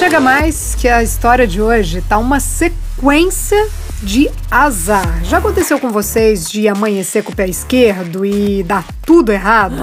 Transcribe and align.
chega 0.00 0.18
mais 0.18 0.74
que 0.74 0.88
a 0.88 1.02
história 1.02 1.46
de 1.46 1.60
hoje 1.60 2.00
tá 2.00 2.16
uma 2.16 2.40
sequência 2.40 3.68
de 4.02 4.30
azar. 4.50 5.22
Já 5.24 5.36
aconteceu 5.36 5.78
com 5.78 5.90
vocês 5.90 6.48
de 6.48 6.66
amanhecer 6.66 7.22
com 7.22 7.32
o 7.32 7.36
pé 7.36 7.46
esquerdo 7.46 8.24
e 8.24 8.62
dar 8.62 8.82
tudo 9.04 9.30
errado? 9.30 9.74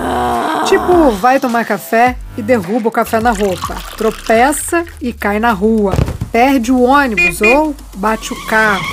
Tipo, 0.65 1.11
vai 1.11 1.39
tomar 1.39 1.65
café 1.65 2.17
e 2.35 2.41
derruba 2.41 2.89
o 2.89 2.91
café 2.91 3.19
na 3.19 3.29
roupa, 3.29 3.75
tropeça 3.95 4.85
e 4.99 5.13
cai 5.13 5.37
na 5.39 5.51
rua, 5.51 5.93
perde 6.31 6.71
o 6.71 6.81
ônibus 6.81 7.39
ou 7.39 7.75
bate 7.93 8.33
o 8.33 8.45
carro. 8.47 8.83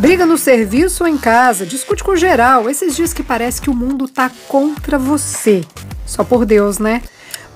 Briga 0.00 0.26
no 0.26 0.36
serviço 0.36 1.04
ou 1.04 1.08
em 1.08 1.16
casa, 1.16 1.64
discute 1.64 2.02
com 2.02 2.16
geral, 2.16 2.68
esses 2.68 2.96
dias 2.96 3.12
que 3.12 3.22
parece 3.22 3.62
que 3.62 3.70
o 3.70 3.74
mundo 3.74 4.08
tá 4.08 4.28
contra 4.48 4.98
você. 4.98 5.62
Só 6.04 6.24
por 6.24 6.44
Deus, 6.44 6.80
né? 6.80 7.00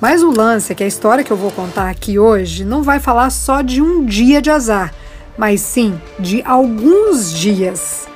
Mas 0.03 0.21
o 0.21 0.33
lance 0.33 0.73
é 0.73 0.75
que 0.75 0.83
a 0.83 0.87
história 0.89 1.23
que 1.23 1.31
eu 1.31 1.37
vou 1.37 1.53
contar 1.53 1.89
aqui 1.89 2.19
hoje 2.19 2.65
não 2.65 2.83
vai 2.83 2.99
falar 2.99 3.31
só 3.31 3.63
de 3.63 3.81
um 3.81 4.05
dia 4.05 4.43
de 4.43 4.51
azar, 4.51 4.93
mas 5.39 5.61
sim 5.61 5.97
de 6.19 6.43
alguns 6.45 7.33
dias. 7.33 8.09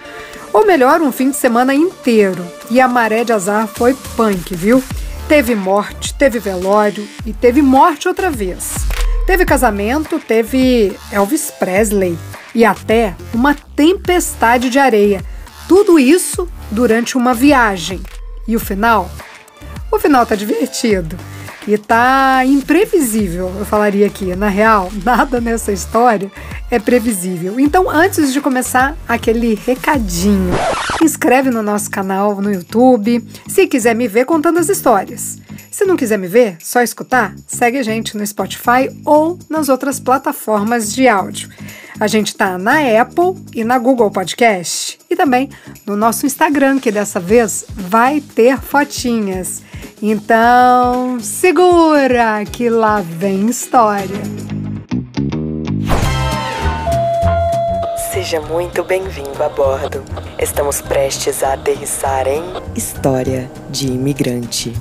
Ou 0.53 0.67
melhor, 0.67 1.01
um 1.01 1.13
fim 1.13 1.31
de 1.31 1.37
semana 1.37 1.73
inteiro. 1.73 2.45
E 2.73 2.81
a 2.81 2.89
maré 2.89 3.23
de 3.23 3.33
azar 3.33 3.69
foi 3.69 3.95
punk, 4.17 4.53
viu? 4.53 4.83
Teve 5.29 5.55
morte, 5.55 6.13
teve 6.13 6.41
velório 6.41 7.07
e 7.25 7.33
teve 7.33 7.63
morte 7.63 8.09
outra 8.09 8.33
vez. 8.33 8.75
Teve 9.25 9.45
casamento, 9.45 10.19
teve 10.19 10.93
Elvis 11.13 11.53
Presley 11.53 12.19
e 12.53 12.65
até 12.65 13.15
uma 13.33 13.55
tempestade 13.55 14.71
de 14.71 14.81
areia. 14.81 15.25
Tudo 15.69 16.01
isso 16.01 16.49
durante 16.69 17.17
uma 17.17 17.33
viagem. 17.33 18.01
E 18.49 18.57
o 18.57 18.61
final? 18.61 19.09
O 19.93 20.01
final 20.01 20.27
tá 20.27 20.35
divertido. 20.35 21.17
E 21.67 21.77
tá 21.77 22.45
imprevisível, 22.45 23.53
eu 23.59 23.65
falaria 23.65 24.07
aqui. 24.07 24.37
Na 24.37 24.49
real, 24.49 24.91
nada 25.05 25.41
nessa 25.41 25.73
história 25.73 26.31
é 26.71 26.79
previsível. 26.79 27.59
Então, 27.59 27.91
antes 27.91 28.33
de 28.33 28.41
começar, 28.41 28.97
aquele 29.09 29.55
recadinho. 29.55 30.53
Inscreve 31.03 31.51
no 31.51 31.63
nosso 31.63 31.91
canal 31.91 32.41
no 32.41 32.53
YouTube, 32.53 33.25
se 33.49 33.67
quiser 33.67 33.95
me 33.95 34.07
ver 34.07 34.25
contando 34.25 34.59
as 34.59 34.69
histórias. 34.69 35.39
Se 35.71 35.85
não 35.85 35.97
quiser 35.97 36.19
me 36.19 36.27
ver, 36.27 36.57
só 36.61 36.81
escutar, 36.81 37.35
segue 37.47 37.79
a 37.79 37.83
gente 37.83 38.17
no 38.17 38.27
Spotify 38.27 38.89
ou 39.05 39.39
nas 39.49 39.69
outras 39.69 40.01
plataformas 40.01 40.95
de 40.95 41.07
áudio. 41.07 41.51
A 41.99 42.07
gente 42.07 42.35
tá 42.35 42.57
na 42.57 42.79
Apple 43.01 43.35
e 43.55 43.65
na 43.65 43.79
Google 43.79 44.11
Podcast 44.11 44.99
e 45.11 45.17
também 45.17 45.51
no 45.85 45.97
nosso 45.97 46.25
Instagram, 46.27 46.79
que 46.79 46.93
dessa 46.93 47.19
vez 47.21 47.65
vai 47.75 48.21
ter 48.21 48.59
fotinhas. 48.59 49.63
Então, 50.03 51.19
segura 51.21 52.45
que 52.45 52.69
lá 52.69 53.01
vem 53.01 53.47
história. 53.47 54.23
Seja 58.13 58.41
muito 58.41 58.83
bem-vindo 58.85 59.43
a 59.43 59.49
bordo. 59.49 60.03
Estamos 60.39 60.81
prestes 60.81 61.43
a 61.43 61.55
aterrissar 61.55 62.27
em 62.27 62.43
História 62.75 63.51
de 63.71 63.89
Imigrante. 63.89 64.73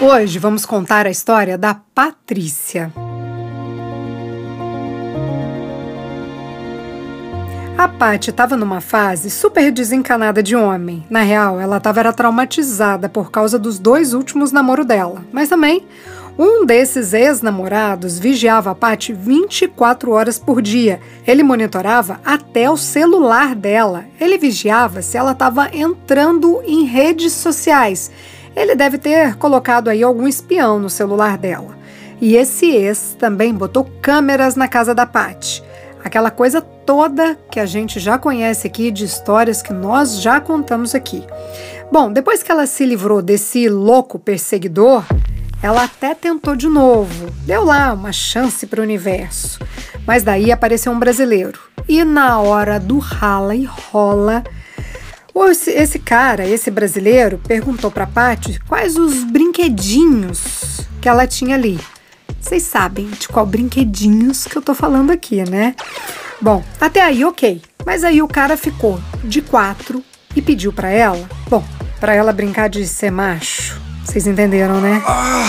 Hoje 0.00 0.38
vamos 0.38 0.64
contar 0.64 1.06
a 1.06 1.10
história 1.10 1.58
da 1.58 1.74
Patrícia. 1.74 2.92
A 7.78 7.86
Paty 7.86 8.30
estava 8.30 8.56
numa 8.56 8.80
fase 8.80 9.30
super 9.30 9.70
desencanada 9.70 10.42
de 10.42 10.56
homem. 10.56 11.06
Na 11.08 11.20
real, 11.20 11.60
ela 11.60 11.76
estava 11.76 12.12
traumatizada 12.12 13.08
por 13.08 13.30
causa 13.30 13.56
dos 13.56 13.78
dois 13.78 14.14
últimos 14.14 14.50
namoros 14.50 14.84
dela. 14.84 15.24
Mas 15.30 15.48
também, 15.48 15.86
um 16.36 16.66
desses 16.66 17.14
ex-namorados 17.14 18.18
vigiava 18.18 18.72
a 18.72 18.74
Paty 18.74 19.12
24 19.12 20.10
horas 20.10 20.40
por 20.40 20.60
dia. 20.60 20.98
Ele 21.24 21.44
monitorava 21.44 22.18
até 22.24 22.68
o 22.68 22.76
celular 22.76 23.54
dela. 23.54 24.06
Ele 24.20 24.38
vigiava 24.38 25.00
se 25.00 25.16
ela 25.16 25.30
estava 25.30 25.70
entrando 25.72 26.60
em 26.66 26.82
redes 26.84 27.32
sociais. 27.32 28.10
Ele 28.56 28.74
deve 28.74 28.98
ter 28.98 29.36
colocado 29.36 29.86
aí 29.86 30.02
algum 30.02 30.26
espião 30.26 30.80
no 30.80 30.90
celular 30.90 31.38
dela. 31.38 31.78
E 32.20 32.34
esse 32.34 32.72
ex 32.72 33.16
também 33.16 33.54
botou 33.54 33.88
câmeras 34.02 34.56
na 34.56 34.66
casa 34.66 34.92
da 34.92 35.06
Paty. 35.06 35.67
Aquela 36.04 36.30
coisa 36.30 36.60
toda 36.60 37.36
que 37.50 37.60
a 37.60 37.66
gente 37.66 37.98
já 38.00 38.18
conhece 38.18 38.66
aqui 38.66 38.90
de 38.90 39.04
histórias 39.04 39.62
que 39.62 39.72
nós 39.72 40.20
já 40.20 40.40
contamos 40.40 40.94
aqui. 40.94 41.24
Bom, 41.90 42.12
depois 42.12 42.42
que 42.42 42.52
ela 42.52 42.66
se 42.66 42.84
livrou 42.84 43.20
desse 43.20 43.68
louco 43.68 44.18
perseguidor, 44.18 45.04
ela 45.62 45.84
até 45.84 46.14
tentou 46.14 46.54
de 46.54 46.68
novo, 46.68 47.30
deu 47.44 47.64
lá 47.64 47.92
uma 47.92 48.12
chance 48.12 48.66
para 48.66 48.80
o 48.80 48.84
universo. 48.84 49.58
Mas 50.06 50.22
daí 50.22 50.52
apareceu 50.52 50.92
um 50.92 50.98
brasileiro. 50.98 51.58
E 51.88 52.04
na 52.04 52.38
hora 52.40 52.78
do 52.78 52.98
rala 52.98 53.54
e 53.54 53.64
rola, 53.64 54.44
esse, 55.66 55.98
cara, 55.98 56.46
esse 56.46 56.70
brasileiro, 56.70 57.40
perguntou 57.46 57.90
para 57.90 58.06
Paty 58.06 58.58
quais 58.66 58.96
os 58.96 59.24
brinquedinhos 59.24 60.80
que 61.00 61.08
ela 61.08 61.26
tinha 61.26 61.54
ali. 61.54 61.78
Vocês 62.40 62.62
sabem 62.62 63.06
de 63.06 63.28
qual 63.28 63.44
brinquedinhos 63.44 64.44
que 64.44 64.56
eu 64.56 64.62
tô 64.62 64.74
falando 64.74 65.10
aqui, 65.10 65.48
né? 65.48 65.74
Bom, 66.40 66.62
até 66.80 67.02
aí 67.02 67.24
ok. 67.24 67.60
Mas 67.84 68.04
aí 68.04 68.22
o 68.22 68.28
cara 68.28 68.56
ficou 68.56 69.00
de 69.24 69.42
quatro 69.42 70.02
e 70.36 70.42
pediu 70.42 70.72
para 70.72 70.90
ela, 70.90 71.28
bom, 71.48 71.64
para 71.98 72.14
ela 72.14 72.32
brincar 72.32 72.68
de 72.68 72.86
ser 72.86 73.10
macho. 73.10 73.80
Vocês 74.04 74.26
entenderam, 74.26 74.80
né? 74.80 75.02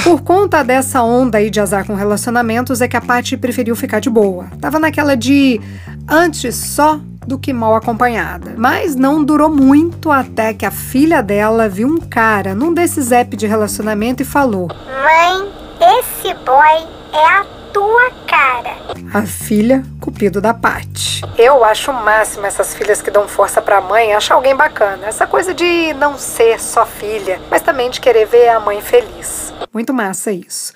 Por 0.04 0.22
conta 0.22 0.64
dessa 0.64 1.02
onda 1.02 1.38
aí 1.38 1.50
de 1.50 1.62
azar 1.62 1.86
com 1.86 1.96
relacionamentos, 1.96 2.82
é 2.82 2.90
que 2.90 2.98
a 2.98 3.02
Paty 3.02 3.38
preferiu 3.38 3.74
ficar 3.74 4.00
de 4.00 4.10
boa. 4.10 4.48
Tava 4.60 4.78
naquela 4.80 5.16
de 5.16 5.62
antes 6.06 6.56
só 6.56 7.00
do 7.26 7.40
que 7.40 7.54
mal 7.54 7.74
acompanhada. 7.76 8.56
Mas 8.58 8.96
não 8.96 9.24
durou 9.24 9.50
muito 9.50 10.12
até 10.12 10.54
que 10.54 10.66
a 10.66 10.72
filha 10.72 11.22
dela 11.22 11.70
viu 11.70 11.88
um 11.88 12.00
cara 12.00 12.54
num 12.54 12.74
desses 12.74 13.14
apps 13.14 13.40
de 13.40 13.48
relacionamento 13.48 14.24
e 14.24 14.26
falou: 14.26 14.68
Mãe, 14.68 15.69
esse 15.80 16.34
boy 16.46 16.88
é 17.14 17.26
a 17.26 17.46
tua 17.74 18.12
cara. 18.28 18.78
A 19.14 19.26
filha, 19.26 19.84
cupido 20.00 20.42
da 20.42 20.54
Paty. 20.54 21.22
Eu 21.38 21.64
acho 21.64 21.92
o 21.92 21.94
máximo 21.94 22.46
essas 22.46 22.74
filhas 22.74 23.02
que 23.02 23.10
dão 23.12 23.28
força 23.28 23.62
pra 23.62 23.82
mãe 23.82 24.14
achar 24.14 24.36
alguém 24.36 24.56
bacana. 24.56 25.08
Essa 25.08 25.26
coisa 25.26 25.54
de 25.54 25.94
não 25.94 26.18
ser 26.18 26.60
só 26.60 26.86
filha, 26.86 27.40
mas 27.50 27.62
também 27.62 27.90
de 27.90 28.02
querer 28.02 28.26
ver 28.26 28.50
a 28.50 28.60
mãe 28.60 28.82
feliz. 28.82 29.54
Muito 29.74 29.94
massa 29.94 30.32
isso. 30.32 30.74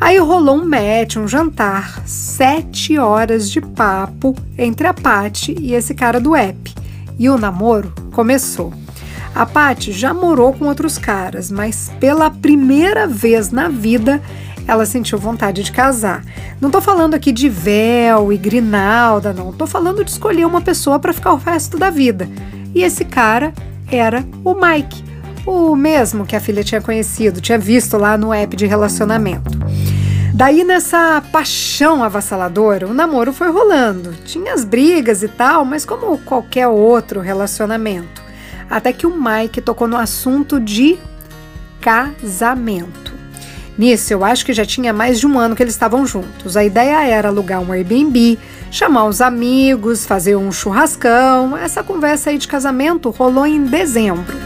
Aí 0.00 0.18
rolou 0.18 0.56
um 0.56 0.64
match, 0.64 1.16
um 1.16 1.26
jantar, 1.26 2.06
sete 2.06 2.98
horas 2.98 3.50
de 3.50 3.60
papo 3.60 4.34
entre 4.58 4.86
a 4.86 4.94
Paty 4.94 5.56
e 5.60 5.74
esse 5.74 5.94
cara 5.94 6.20
do 6.20 6.34
app. 6.34 6.74
E 7.18 7.28
o 7.28 7.38
namoro 7.38 7.92
começou. 8.12 8.72
A 9.34 9.44
Paty 9.44 9.90
já 9.90 10.14
morou 10.14 10.52
com 10.52 10.66
outros 10.66 10.96
caras, 10.96 11.50
mas 11.50 11.90
pela 11.98 12.30
primeira 12.30 13.06
vez 13.06 13.50
na 13.50 13.68
vida 13.68 14.22
ela 14.66 14.86
sentiu 14.86 15.18
vontade 15.18 15.62
de 15.62 15.72
casar. 15.72 16.24
Não 16.60 16.70
tô 16.70 16.80
falando 16.80 17.14
aqui 17.14 17.32
de 17.32 17.48
véu 17.48 18.32
e 18.32 18.36
grinalda, 18.36 19.32
não. 19.32 19.52
Tô 19.52 19.66
falando 19.66 20.04
de 20.04 20.10
escolher 20.10 20.46
uma 20.46 20.60
pessoa 20.60 20.98
para 20.98 21.12
ficar 21.12 21.32
o 21.32 21.36
resto 21.36 21.76
da 21.76 21.90
vida. 21.90 22.28
E 22.74 22.82
esse 22.82 23.04
cara 23.04 23.52
era 23.90 24.24
o 24.44 24.54
Mike, 24.54 25.04
o 25.44 25.76
mesmo 25.76 26.24
que 26.24 26.34
a 26.34 26.40
filha 26.40 26.64
tinha 26.64 26.80
conhecido, 26.80 27.40
tinha 27.40 27.58
visto 27.58 27.98
lá 27.98 28.16
no 28.16 28.32
app 28.32 28.56
de 28.56 28.66
relacionamento. 28.66 29.58
Daí, 30.32 30.64
nessa 30.64 31.22
paixão 31.30 32.02
avassaladora, 32.02 32.88
o 32.88 32.94
namoro 32.94 33.32
foi 33.32 33.50
rolando. 33.50 34.14
Tinha 34.24 34.52
as 34.52 34.64
brigas 34.64 35.22
e 35.22 35.28
tal, 35.28 35.64
mas 35.64 35.84
como 35.84 36.18
qualquer 36.18 36.66
outro 36.66 37.20
relacionamento. 37.20 38.23
Até 38.68 38.92
que 38.92 39.06
o 39.06 39.14
Mike 39.14 39.60
tocou 39.60 39.86
no 39.86 39.96
assunto 39.96 40.60
de 40.60 40.98
casamento. 41.80 43.12
Nisso, 43.76 44.12
eu 44.12 44.24
acho 44.24 44.46
que 44.46 44.52
já 44.52 44.64
tinha 44.64 44.92
mais 44.92 45.18
de 45.18 45.26
um 45.26 45.38
ano 45.38 45.56
que 45.56 45.62
eles 45.62 45.74
estavam 45.74 46.06
juntos. 46.06 46.56
A 46.56 46.64
ideia 46.64 47.04
era 47.04 47.28
alugar 47.28 47.60
um 47.60 47.72
Airbnb, 47.72 48.38
chamar 48.70 49.06
os 49.06 49.20
amigos, 49.20 50.06
fazer 50.06 50.36
um 50.36 50.52
churrascão. 50.52 51.56
Essa 51.56 51.82
conversa 51.82 52.30
aí 52.30 52.38
de 52.38 52.46
casamento 52.46 53.10
rolou 53.10 53.46
em 53.46 53.64
dezembro. 53.64 54.36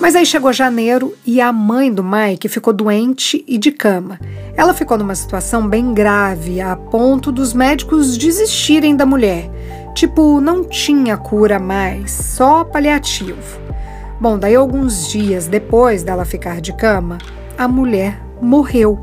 Mas 0.00 0.14
aí 0.14 0.24
chegou 0.24 0.52
janeiro 0.52 1.14
e 1.26 1.40
a 1.40 1.52
mãe 1.52 1.92
do 1.92 2.04
Mike 2.04 2.48
ficou 2.48 2.72
doente 2.72 3.44
e 3.48 3.58
de 3.58 3.72
cama. 3.72 4.20
Ela 4.56 4.74
ficou 4.74 4.96
numa 4.96 5.14
situação 5.14 5.66
bem 5.66 5.92
grave, 5.92 6.60
a 6.60 6.76
ponto 6.76 7.32
dos 7.32 7.52
médicos 7.52 8.16
desistirem 8.16 8.94
da 8.94 9.06
mulher. 9.06 9.50
Tipo, 9.94 10.40
não 10.40 10.64
tinha 10.64 11.16
cura 11.16 11.58
mais, 11.58 12.10
só 12.10 12.64
paliativo. 12.64 13.60
Bom, 14.20 14.38
daí 14.38 14.54
alguns 14.54 15.08
dias 15.08 15.46
depois 15.46 16.02
dela 16.02 16.24
ficar 16.24 16.60
de 16.60 16.72
cama, 16.72 17.18
a 17.56 17.68
mulher 17.68 18.20
morreu. 18.40 18.98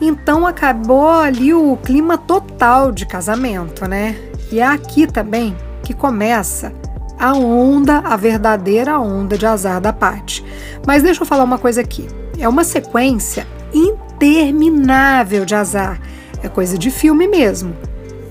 Então 0.00 0.46
acabou 0.46 1.10
ali 1.10 1.52
o 1.52 1.76
clima 1.76 2.16
total 2.16 2.92
de 2.92 3.04
casamento, 3.04 3.86
né? 3.86 4.16
E 4.50 4.60
é 4.60 4.64
aqui 4.66 5.06
também 5.06 5.56
que 5.82 5.92
começa 5.92 6.72
a 7.18 7.32
onda, 7.32 7.98
a 7.98 8.16
verdadeira 8.16 8.98
onda 8.98 9.36
de 9.36 9.44
azar 9.44 9.80
da 9.80 9.92
parte. 9.92 10.44
Mas 10.86 11.02
deixa 11.02 11.22
eu 11.22 11.26
falar 11.26 11.44
uma 11.44 11.58
coisa 11.58 11.80
aqui. 11.80 12.06
É 12.38 12.48
uma 12.48 12.64
sequência 12.64 13.46
interminável 13.74 15.44
de 15.44 15.54
azar. 15.54 16.00
é 16.42 16.48
coisa 16.48 16.78
de 16.78 16.90
filme 16.90 17.26
mesmo. 17.26 17.74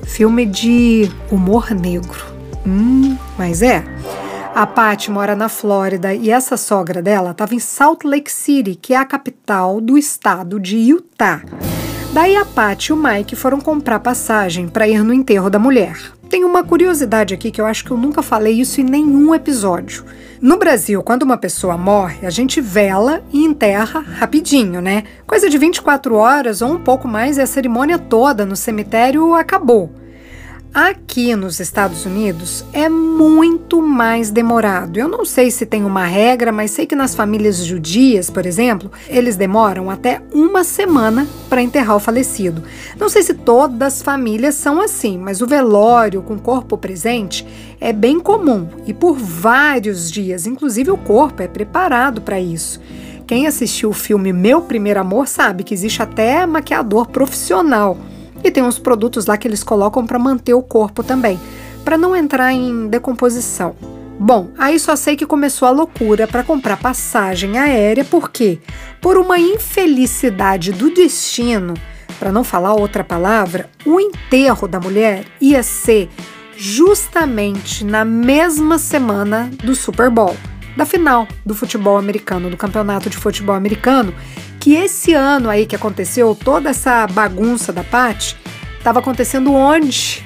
Filme 0.07 0.45
de 0.45 1.12
humor 1.30 1.71
negro. 1.71 2.25
Hum, 2.65 3.15
mas 3.38 3.62
é. 3.62 3.83
A 4.56 4.65
Patty 4.65 5.12
mora 5.12 5.36
na 5.36 5.50
Flórida 5.50 6.15
e 6.15 6.31
essa 6.31 6.57
sogra 6.57 7.00
dela 7.00 7.31
estava 7.31 7.54
em 7.54 7.59
Salt 7.59 8.04
Lake 8.04 8.31
City, 8.31 8.74
que 8.74 8.94
é 8.94 8.98
a 8.98 9.06
capital 9.06 9.80
do 9.80 9.95
estado 9.98 10.59
de 10.59 10.77
Utah. 10.77 11.44
Daí 12.18 12.36
a 12.36 12.44
Patty 12.44 12.90
e 12.90 12.94
o 12.94 12.98
Mike 12.98 13.36
foram 13.36 13.62
comprar 13.62 14.00
passagem 14.00 14.68
para 14.68 14.88
ir 14.88 15.04
no 15.04 15.14
enterro 15.14 15.52
da 15.52 15.60
mulher. 15.60 15.96
Tem 16.28 16.44
uma 16.44 16.64
curiosidade 16.64 17.31
aqui 17.31 17.52
que 17.52 17.62
eu 17.62 17.66
acho 17.68 17.86
que 17.86 17.92
eu 17.92 17.96
nunca 17.96 18.24
falei 18.24 18.60
isso 18.60 18.81
em 18.81 18.84
nenhum 18.84 19.36
episódio. 19.36 20.04
No 20.42 20.58
Brasil, 20.58 21.04
quando 21.04 21.22
uma 21.22 21.38
pessoa 21.38 21.78
morre, 21.78 22.25
a 22.25 22.31
gente 22.31 22.60
vela 22.60 23.22
e 23.31 23.46
enterra 23.46 24.00
rapidinho, 24.00 24.81
né? 24.81 25.04
Coisa 25.28 25.48
de 25.48 25.60
24 25.60 26.16
horas 26.16 26.64
ou 26.64 26.72
um 26.72 26.80
pouco 26.80 27.08
mais 27.08 27.38
e 27.38 27.42
a 27.42 27.46
cerimônia 27.46 28.00
toda 28.00 28.48
no 28.48 28.56
cemitério 28.56 29.36
acabou. 29.36 29.92
Aqui 30.80 31.36
nos 31.36 31.60
Estados 31.60 32.06
Unidos 32.06 32.64
é 32.72 32.88
muito 32.88 33.82
mais 33.82 34.30
demorado. 34.30 35.00
Eu 35.00 35.08
não 35.08 35.26
sei 35.26 35.50
se 35.50 35.66
tem 35.66 35.84
uma 35.84 36.06
regra, 36.06 36.52
mas 36.52 36.70
sei 36.70 36.86
que 36.86 36.96
nas 36.96 37.16
famílias 37.16 37.66
judias, 37.66 38.30
por 38.30 38.46
exemplo, 38.46 38.92
eles 39.08 39.36
demoram 39.36 39.90
até 39.90 40.22
uma 40.32 40.64
semana 40.64 41.28
para 41.50 41.64
enterrar 41.64 41.96
o 41.96 42.00
falecido. 42.00 42.62
Não 42.96 43.10
sei 43.10 43.24
se 43.24 43.34
todas 43.34 43.96
as 43.96 44.02
famílias 44.04 44.54
são 44.54 44.80
assim, 44.80 45.18
mas 45.18 45.42
o 45.42 45.48
velório 45.48 46.22
com 46.22 46.38
corpo 46.38 46.78
presente 46.78 47.44
é 47.82 47.92
bem 47.92 48.20
comum 48.20 48.68
e 48.86 48.94
por 48.94 49.18
vários 49.18 50.12
dias, 50.12 50.46
inclusive 50.46 50.92
o 50.92 50.98
corpo 50.98 51.42
é 51.42 51.48
preparado 51.48 52.22
para 52.22 52.40
isso. 52.40 52.80
Quem 53.26 53.48
assistiu 53.48 53.90
o 53.90 53.94
filme 53.94 54.32
Meu 54.32 54.62
Primeiro 54.62 55.00
Amor 55.00 55.28
sabe 55.28 55.64
que 55.64 55.74
existe 55.74 56.04
até 56.04 56.46
maquiador 56.46 57.08
profissional. 57.08 57.98
E 58.44 58.51
tem 58.51 58.63
uns 58.63 58.80
produtos 58.80 59.25
lá 59.25 59.38
que 59.38 59.48
eles 59.48 59.63
colocam 59.63 60.06
para 60.06 60.19
manter 60.19 60.54
o 60.54 60.62
corpo 60.62 61.04
também, 61.04 61.39
para 61.84 61.98
não 61.98 62.16
entrar 62.16 62.54
em 62.54 62.88
decomposição. 62.88 63.75
Bom, 64.19 64.50
aí 64.57 64.80
só 64.80 64.95
sei 64.95 65.16
que 65.16 65.28
começou 65.28 65.68
a 65.68 65.72
loucura 65.72 66.28
para 66.28 66.44
comprar 66.44 66.78
passagem 66.78 67.57
aérea, 67.60 68.04
porque, 68.04 68.60
por 69.00 69.16
uma 69.18 69.38
infelicidade 69.38 70.72
do 70.72 70.89
destino, 70.89 71.75
para 72.18 72.31
não 72.31 72.44
falar 72.44 72.74
outra 72.74 73.04
palavra, 73.04 73.69
o 73.86 74.00
enterro 74.00 74.68
da 74.68 74.80
mulher 74.80 75.25
ia 75.40 75.62
ser 75.62 76.10
justamente 76.57 77.86
na 77.86 78.04
mesma 78.04 78.80
semana 78.80 79.51
do 79.63 79.75
Super 79.75 80.10
Bowl, 80.10 80.36
da 80.75 80.86
final 80.86 81.28
do 81.45 81.54
futebol 81.54 81.98
americano, 81.98 82.50
do 82.50 82.57
campeonato 82.57 83.12
de 83.12 83.18
futebol 83.18 83.56
americano, 83.56 84.13
que 84.68 84.75
esse 84.75 85.14
ano 85.14 85.50
aí 85.50 85.66
que 85.66 85.78
aconteceu 85.78 86.36
toda 86.36 86.72
essa 86.72 87.08
bagunça 87.08 87.72
da 87.72 87.86
Pat 87.86 88.36
estava 88.78 89.00
acontecendo 89.00 89.54
onde? 89.54 90.22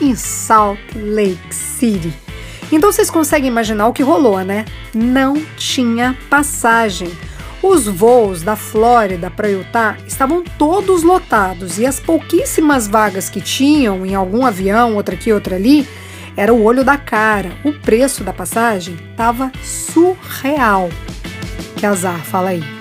Em 0.00 0.16
Salt 0.16 0.80
Lake 0.96 1.54
City. 1.54 2.12
Então 2.72 2.90
vocês 2.90 3.08
conseguem 3.08 3.46
imaginar 3.46 3.86
o 3.86 3.92
que 3.92 4.02
rolou, 4.02 4.40
né? 4.40 4.64
Não 4.92 5.40
tinha 5.56 6.18
passagem. 6.28 7.12
Os 7.62 7.86
voos 7.86 8.42
da 8.42 8.56
Flórida 8.56 9.30
para 9.30 9.48
Utah 9.48 9.96
estavam 10.04 10.42
todos 10.42 11.04
lotados 11.04 11.78
e 11.78 11.86
as 11.86 12.00
pouquíssimas 12.00 12.88
vagas 12.88 13.30
que 13.30 13.40
tinham 13.40 14.04
em 14.04 14.16
algum 14.16 14.44
avião, 14.44 14.96
outra 14.96 15.14
aqui, 15.14 15.32
outra 15.32 15.54
ali, 15.54 15.86
era 16.36 16.52
o 16.52 16.64
olho 16.64 16.82
da 16.82 16.96
cara. 16.96 17.52
O 17.64 17.72
preço 17.72 18.24
da 18.24 18.32
passagem 18.32 18.96
estava 19.12 19.52
surreal. 19.62 20.88
Que 21.76 21.86
azar, 21.86 22.18
fala 22.24 22.48
aí. 22.48 22.77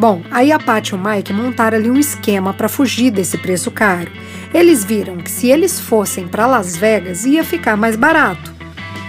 Bom, 0.00 0.22
aí 0.30 0.50
a 0.50 0.58
Paty 0.58 0.92
e 0.92 0.94
o 0.94 0.98
Mike 0.98 1.30
montaram 1.30 1.76
ali 1.76 1.90
um 1.90 1.98
esquema 1.98 2.54
para 2.54 2.70
fugir 2.70 3.10
desse 3.10 3.36
preço 3.36 3.70
caro. 3.70 4.10
Eles 4.54 4.82
viram 4.82 5.18
que 5.18 5.30
se 5.30 5.48
eles 5.48 5.78
fossem 5.78 6.26
para 6.26 6.46
Las 6.46 6.74
Vegas 6.74 7.26
ia 7.26 7.44
ficar 7.44 7.76
mais 7.76 7.96
barato. 7.96 8.50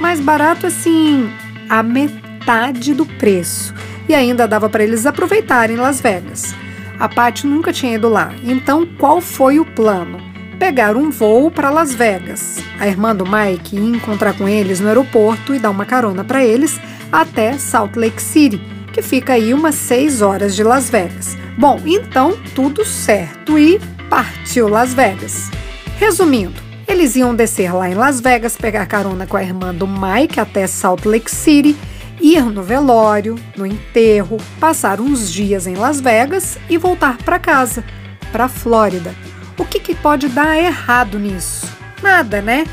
Mais 0.02 0.20
barato 0.20 0.68
assim, 0.68 1.32
a 1.70 1.82
metade 1.82 2.94
do 2.94 3.06
preço. 3.06 3.74
E 4.10 4.14
ainda 4.14 4.46
dava 4.46 4.68
para 4.68 4.84
eles 4.84 5.06
aproveitarem 5.06 5.78
Las 5.78 6.02
Vegas. 6.02 6.54
A 7.00 7.08
Paty 7.08 7.48
nunca 7.48 7.72
tinha 7.72 7.96
ido 7.96 8.10
lá, 8.10 8.34
então 8.44 8.86
qual 8.86 9.22
foi 9.22 9.62
o 9.62 9.66
plano? 9.66 10.20
Pegar 10.60 10.98
um 10.98 11.10
voo 11.10 11.50
para 11.50 11.70
Las 11.70 11.94
Vegas. 11.94 12.58
A 12.78 12.86
irmã 12.86 13.16
do 13.16 13.24
Mike 13.24 13.78
ia 13.78 13.96
encontrar 13.96 14.34
com 14.34 14.46
eles 14.46 14.82
no 14.82 14.90
aeroporto 14.90 15.56
e 15.56 15.60
dar 15.60 15.70
uma 15.70 15.86
carona 15.86 16.26
para 16.26 16.44
eles 16.44 16.78
até 17.10 17.58
Salt 17.58 17.96
Lake 17.96 18.22
City 18.22 18.81
que 18.92 19.02
fica 19.02 19.34
aí 19.34 19.54
umas 19.54 19.76
6 19.76 20.22
horas 20.22 20.56
de 20.56 20.64
Las 20.64 20.90
Vegas. 20.90 21.38
Bom, 21.58 21.80
então 21.86 22.38
tudo 22.54 22.86
certo 22.86 23.58
e 23.58 23.80
partiu 24.10 24.68
Las 24.68 24.94
Vegas. 24.94 25.50
Resumindo, 25.98 26.62
eles 26.88 27.16
iam 27.16 27.34
descer 27.34 27.74
lá 27.74 27.90
em 27.90 27.94
Las 27.94 28.20
Vegas, 28.20 28.58
pegar 28.58 28.86
carona 28.86 29.26
com 29.26 29.38
a 29.38 29.44
irmã 29.44 29.74
do 29.74 29.88
Mike 29.88 30.40
até 30.40 30.68
Salt 30.68 31.06
Lake 31.06 31.32
City, 31.32 31.76
ir 32.20 32.44
no 32.44 32.64
velório, 32.64 33.36
no 33.56 33.66
enterro, 33.66 34.38
passar 34.60 35.00
uns 35.00 35.32
dias 35.32 35.68
em 35.68 35.76
Las 35.76 36.02
Vegas 36.02 36.58
e 36.70 36.78
voltar 36.78 37.18
para 37.18 37.40
casa, 37.40 37.84
para 38.32 38.50
Flórida. 38.50 39.16
O 39.58 39.66
que, 39.66 39.80
que 39.80 39.96
pode 39.96 40.28
dar 40.28 40.58
errado 40.58 41.20
nisso? 41.20 41.68
Nada, 42.02 42.42
né? 42.42 42.66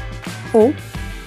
Ou 0.52 0.74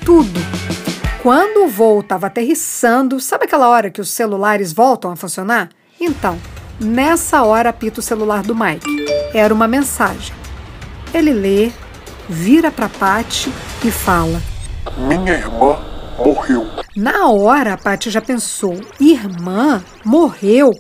tudo. 0.04 0.81
Quando 1.22 1.66
o 1.66 1.68
voo 1.68 2.00
estava 2.00 2.26
aterrissando, 2.26 3.20
sabe 3.20 3.46
aquela 3.46 3.70
hora 3.70 3.92
que 3.92 4.02
os 4.02 4.10
celulares 4.10 4.74
voltam 4.74 5.12
a 5.12 5.16
funcionar? 5.16 5.70
Então, 6.00 6.36
nessa 6.80 7.44
hora 7.44 7.70
apita 7.70 8.00
o 8.00 8.04
celular 8.04 8.42
do 8.42 8.56
Mike. 8.56 9.06
Era 9.32 9.54
uma 9.54 9.68
mensagem. 9.68 10.34
Ele 11.14 11.32
lê, 11.32 11.72
vira 12.28 12.72
para 12.72 12.90
Patty 12.90 13.54
e 13.86 13.92
fala: 13.92 14.42
Minha 14.98 15.34
irmã 15.34 15.78
morreu. 16.18 16.66
Na 16.96 17.28
hora, 17.28 17.74
a 17.74 17.78
Patty 17.78 18.10
já 18.10 18.20
pensou: 18.20 18.82
Irmã 19.00 19.84
morreu? 20.04 20.74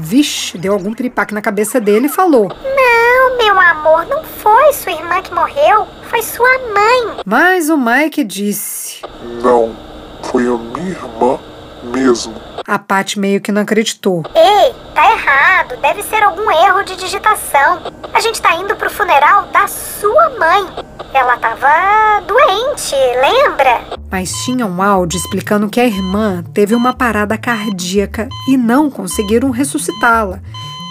Vixe, 0.00 0.56
deu 0.56 0.72
algum 0.72 0.94
tripaque 0.94 1.34
na 1.34 1.42
cabeça 1.42 1.80
dele 1.80 2.06
e 2.06 2.08
falou: 2.08 2.48
Não, 2.48 3.36
meu 3.36 3.58
amor, 3.58 4.06
não 4.06 4.22
foi 4.22 4.72
sua 4.72 4.92
irmã 4.92 5.20
que 5.20 5.34
morreu, 5.34 5.88
foi 6.04 6.22
sua 6.22 6.48
mãe. 6.72 7.20
Mas 7.26 7.68
o 7.68 7.76
Mike 7.76 8.22
disse: 8.22 9.02
Não, 9.42 9.74
foi 10.22 10.46
a 10.46 10.56
minha 10.56 10.90
irmã 10.90 11.40
mesmo. 11.88 12.34
A 12.66 12.78
Patty 12.78 13.18
meio 13.18 13.40
que 13.40 13.50
não 13.50 13.62
acreditou. 13.62 14.22
Ei, 14.34 14.74
tá 14.94 15.12
errado, 15.12 15.76
deve 15.80 16.02
ser 16.02 16.22
algum 16.22 16.50
erro 16.50 16.82
de 16.84 16.96
digitação. 16.96 17.80
A 18.12 18.20
gente 18.20 18.40
tá 18.40 18.54
indo 18.54 18.76
pro 18.76 18.90
funeral 18.90 19.46
da 19.46 19.66
sua 19.66 20.30
mãe. 20.38 20.66
Ela 21.14 21.36
tava 21.38 22.20
doente, 22.26 22.94
lembra? 23.20 23.80
Mas 24.10 24.32
tinha 24.44 24.66
um 24.66 24.82
áudio 24.82 25.16
explicando 25.18 25.68
que 25.68 25.80
a 25.80 25.86
irmã 25.86 26.44
teve 26.54 26.74
uma 26.74 26.92
parada 26.92 27.38
cardíaca 27.38 28.28
e 28.48 28.56
não 28.56 28.90
conseguiram 28.90 29.50
ressuscitá-la. 29.50 30.40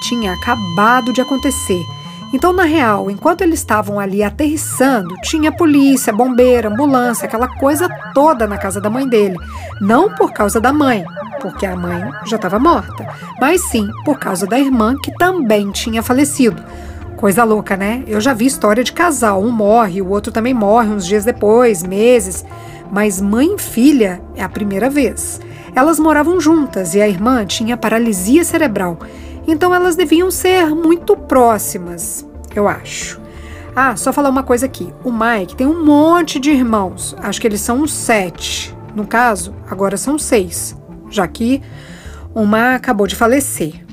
Tinha 0.08 0.34
acabado 0.34 1.14
de 1.14 1.22
acontecer. 1.22 1.84
Então, 2.34 2.52
na 2.52 2.64
real, 2.64 3.10
enquanto 3.10 3.42
eles 3.42 3.60
estavam 3.60 4.00
ali 4.00 4.22
aterrissando, 4.22 5.16
tinha 5.22 5.52
polícia, 5.52 6.12
bombeiro, 6.12 6.70
ambulância, 6.70 7.26
aquela 7.26 7.48
coisa 7.48 7.88
toda 8.14 8.46
na 8.46 8.58
casa 8.58 8.82
da 8.82 8.90
mãe 8.90 9.08
dele. 9.08 9.38
Não 9.80 10.14
por 10.14 10.34
causa 10.34 10.60
da 10.60 10.74
mãe, 10.74 11.06
porque 11.42 11.66
a 11.66 11.76
mãe 11.76 12.12
já 12.26 12.36
estava 12.36 12.60
morta, 12.60 13.08
mas 13.40 13.62
sim 13.70 13.88
por 14.04 14.20
causa 14.20 14.46
da 14.46 14.60
irmã 14.60 14.96
que 15.02 15.16
também 15.18 15.72
tinha 15.72 16.04
falecido. 16.04 16.62
Coisa 17.16 17.46
louca, 17.46 17.78
né? 17.78 18.04
Eu 18.06 18.20
já 18.20 18.34
vi 18.34 18.46
história 18.46 18.84
de 18.84 18.92
casal, 18.92 19.42
um 19.42 19.50
morre, 19.50 20.02
o 20.02 20.10
outro 20.10 20.32
também 20.32 20.54
morre 20.54 20.90
uns 20.90 21.06
dias 21.06 21.24
depois, 21.24 21.82
meses, 21.82 22.46
mas 22.92 23.22
mãe 23.22 23.56
e 23.56 23.60
filha 23.60 24.22
é 24.36 24.44
a 24.44 24.50
primeira 24.50 24.90
vez. 24.90 25.40
Elas 25.74 25.98
moravam 25.98 26.42
juntas 26.42 26.94
e 26.94 27.02
a 27.02 27.08
irmã 27.08 27.46
tinha 27.46 27.78
paralisia 27.78 28.44
cerebral 28.44 29.00
então 29.48 29.74
elas 29.74 29.96
deviam 29.96 30.30
ser 30.30 30.68
muito 30.76 31.16
próximas, 31.16 32.28
eu 32.56 32.68
acho. 32.68 33.20
Ah, 33.76 33.96
só 33.96 34.12
falar 34.12 34.30
uma 34.30 34.44
coisa 34.44 34.66
aqui. 34.66 34.92
O 35.04 35.12
Mike 35.12 35.56
tem 35.56 35.68
um 35.68 35.86
monte 35.86 36.40
de 36.40 36.50
irmãos. 36.50 37.16
Acho 37.20 37.40
que 37.40 37.48
eles 37.48 37.62
são 37.62 37.84
uns 37.84 37.94
sete. 37.94 38.76
No 38.96 39.06
caso, 39.06 39.54
agora 39.70 39.96
são 39.98 40.18
seis, 40.18 40.76
já 41.12 41.28
que 41.28 41.62
uma 42.34 42.74
acabou 42.74 43.06
de 43.06 43.16
falecer. 43.16 43.86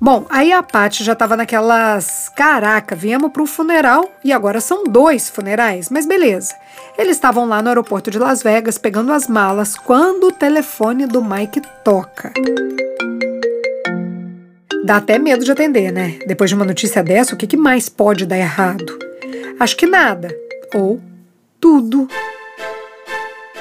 Bom, 0.00 0.24
aí 0.30 0.52
a 0.52 0.62
Paty 0.62 1.02
já 1.02 1.12
estava 1.12 1.36
naquelas. 1.36 2.30
Caraca, 2.36 2.94
viemos 2.94 3.32
para 3.32 3.42
o 3.42 3.46
funeral 3.46 4.08
e 4.24 4.32
agora 4.32 4.60
são 4.60 4.84
dois 4.84 5.28
funerais, 5.28 5.90
mas 5.90 6.06
beleza. 6.06 6.54
Eles 6.96 7.16
estavam 7.16 7.46
lá 7.46 7.60
no 7.60 7.68
aeroporto 7.68 8.10
de 8.10 8.18
Las 8.18 8.42
Vegas 8.42 8.78
pegando 8.78 9.12
as 9.12 9.26
malas 9.26 9.76
quando 9.76 10.28
o 10.28 10.32
telefone 10.32 11.04
do 11.06 11.22
Mike 11.22 11.60
toca. 11.84 12.32
Dá 14.88 14.96
até 14.96 15.18
medo 15.18 15.44
de 15.44 15.52
atender, 15.52 15.92
né? 15.92 16.18
Depois 16.26 16.48
de 16.48 16.56
uma 16.56 16.64
notícia 16.64 17.02
dessa, 17.02 17.34
o 17.34 17.36
que, 17.36 17.58
mais 17.58 17.90
pode 17.90 18.24
dar 18.24 18.38
errado? 18.38 18.98
Acho 19.60 19.76
que 19.76 19.86
nada. 19.86 20.34
Ou 20.74 20.98
tudo. 21.60 22.08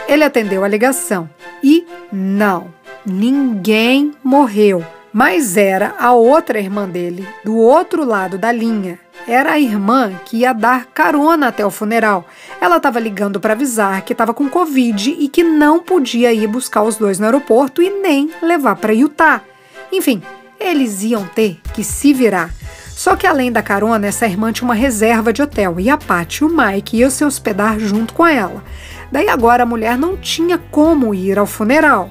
Ele 0.08 0.24
atendeu 0.24 0.64
a 0.64 0.70
ligação 0.70 1.30
e 1.62 1.86
não, 2.14 2.74
ninguém 3.06 4.14
morreu. 4.24 4.86
Mas 5.12 5.58
era 5.58 5.96
a 6.00 6.14
outra 6.14 6.60
irmã 6.60 6.88
dele, 6.88 7.28
do 7.44 7.58
outro 7.58 8.06
lado 8.06 8.38
da 8.38 8.50
linha. 8.50 8.98
Era 9.28 9.52
a 9.52 9.60
irmã 9.60 10.14
que 10.24 10.38
ia 10.38 10.54
dar 10.54 10.86
carona 10.86 11.50
até 11.50 11.66
o 11.66 11.70
funeral. 11.70 12.26
Ela 12.62 12.78
estava 12.78 13.02
ligando 13.02 13.38
para 13.38 13.52
avisar 13.52 14.02
que 14.04 14.14
estava 14.14 14.34
com 14.34 14.48
Covid 14.48 15.18
e 15.20 15.28
que 15.28 15.44
não 15.44 15.80
podia 15.80 16.32
ir 16.32 16.48
buscar 16.48 16.84
os 16.84 16.96
dois 16.96 17.20
no 17.20 17.26
aeroporto 17.26 17.82
e 17.82 17.90
nem 17.90 18.32
levar 18.42 18.78
para 18.78 18.94
Utah. 18.94 19.42
Enfim, 19.92 20.22
eles 20.60 21.04
iam 21.04 21.26
ter 21.26 21.60
que 21.74 21.84
se 21.84 22.14
virar. 22.14 22.54
Só 22.90 23.16
que 23.16 23.28
além 23.28 23.52
da 23.52 23.62
carona, 23.62 24.08
essa 24.08 24.26
irmã 24.26 24.52
tinha 24.52 24.68
uma 24.68 24.74
reserva 24.74 25.32
de 25.32 25.42
hotel 25.42 25.80
e 25.80 25.90
a 25.90 25.98
Paty 25.98 26.44
o 26.44 26.50
Mike 26.50 26.98
iam 26.98 27.10
se 27.10 27.24
hospedar 27.24 27.80
junto 27.80 28.14
com 28.14 28.26
ela. 28.26 28.64
Daí 29.12 29.30
agora 29.30 29.64
a 29.64 29.68
mulher 29.68 29.98
não 29.98 30.18
tinha 30.18 30.58
como 30.58 31.14
ir 31.14 31.38
ao 31.38 31.46
funeral. 31.46 32.10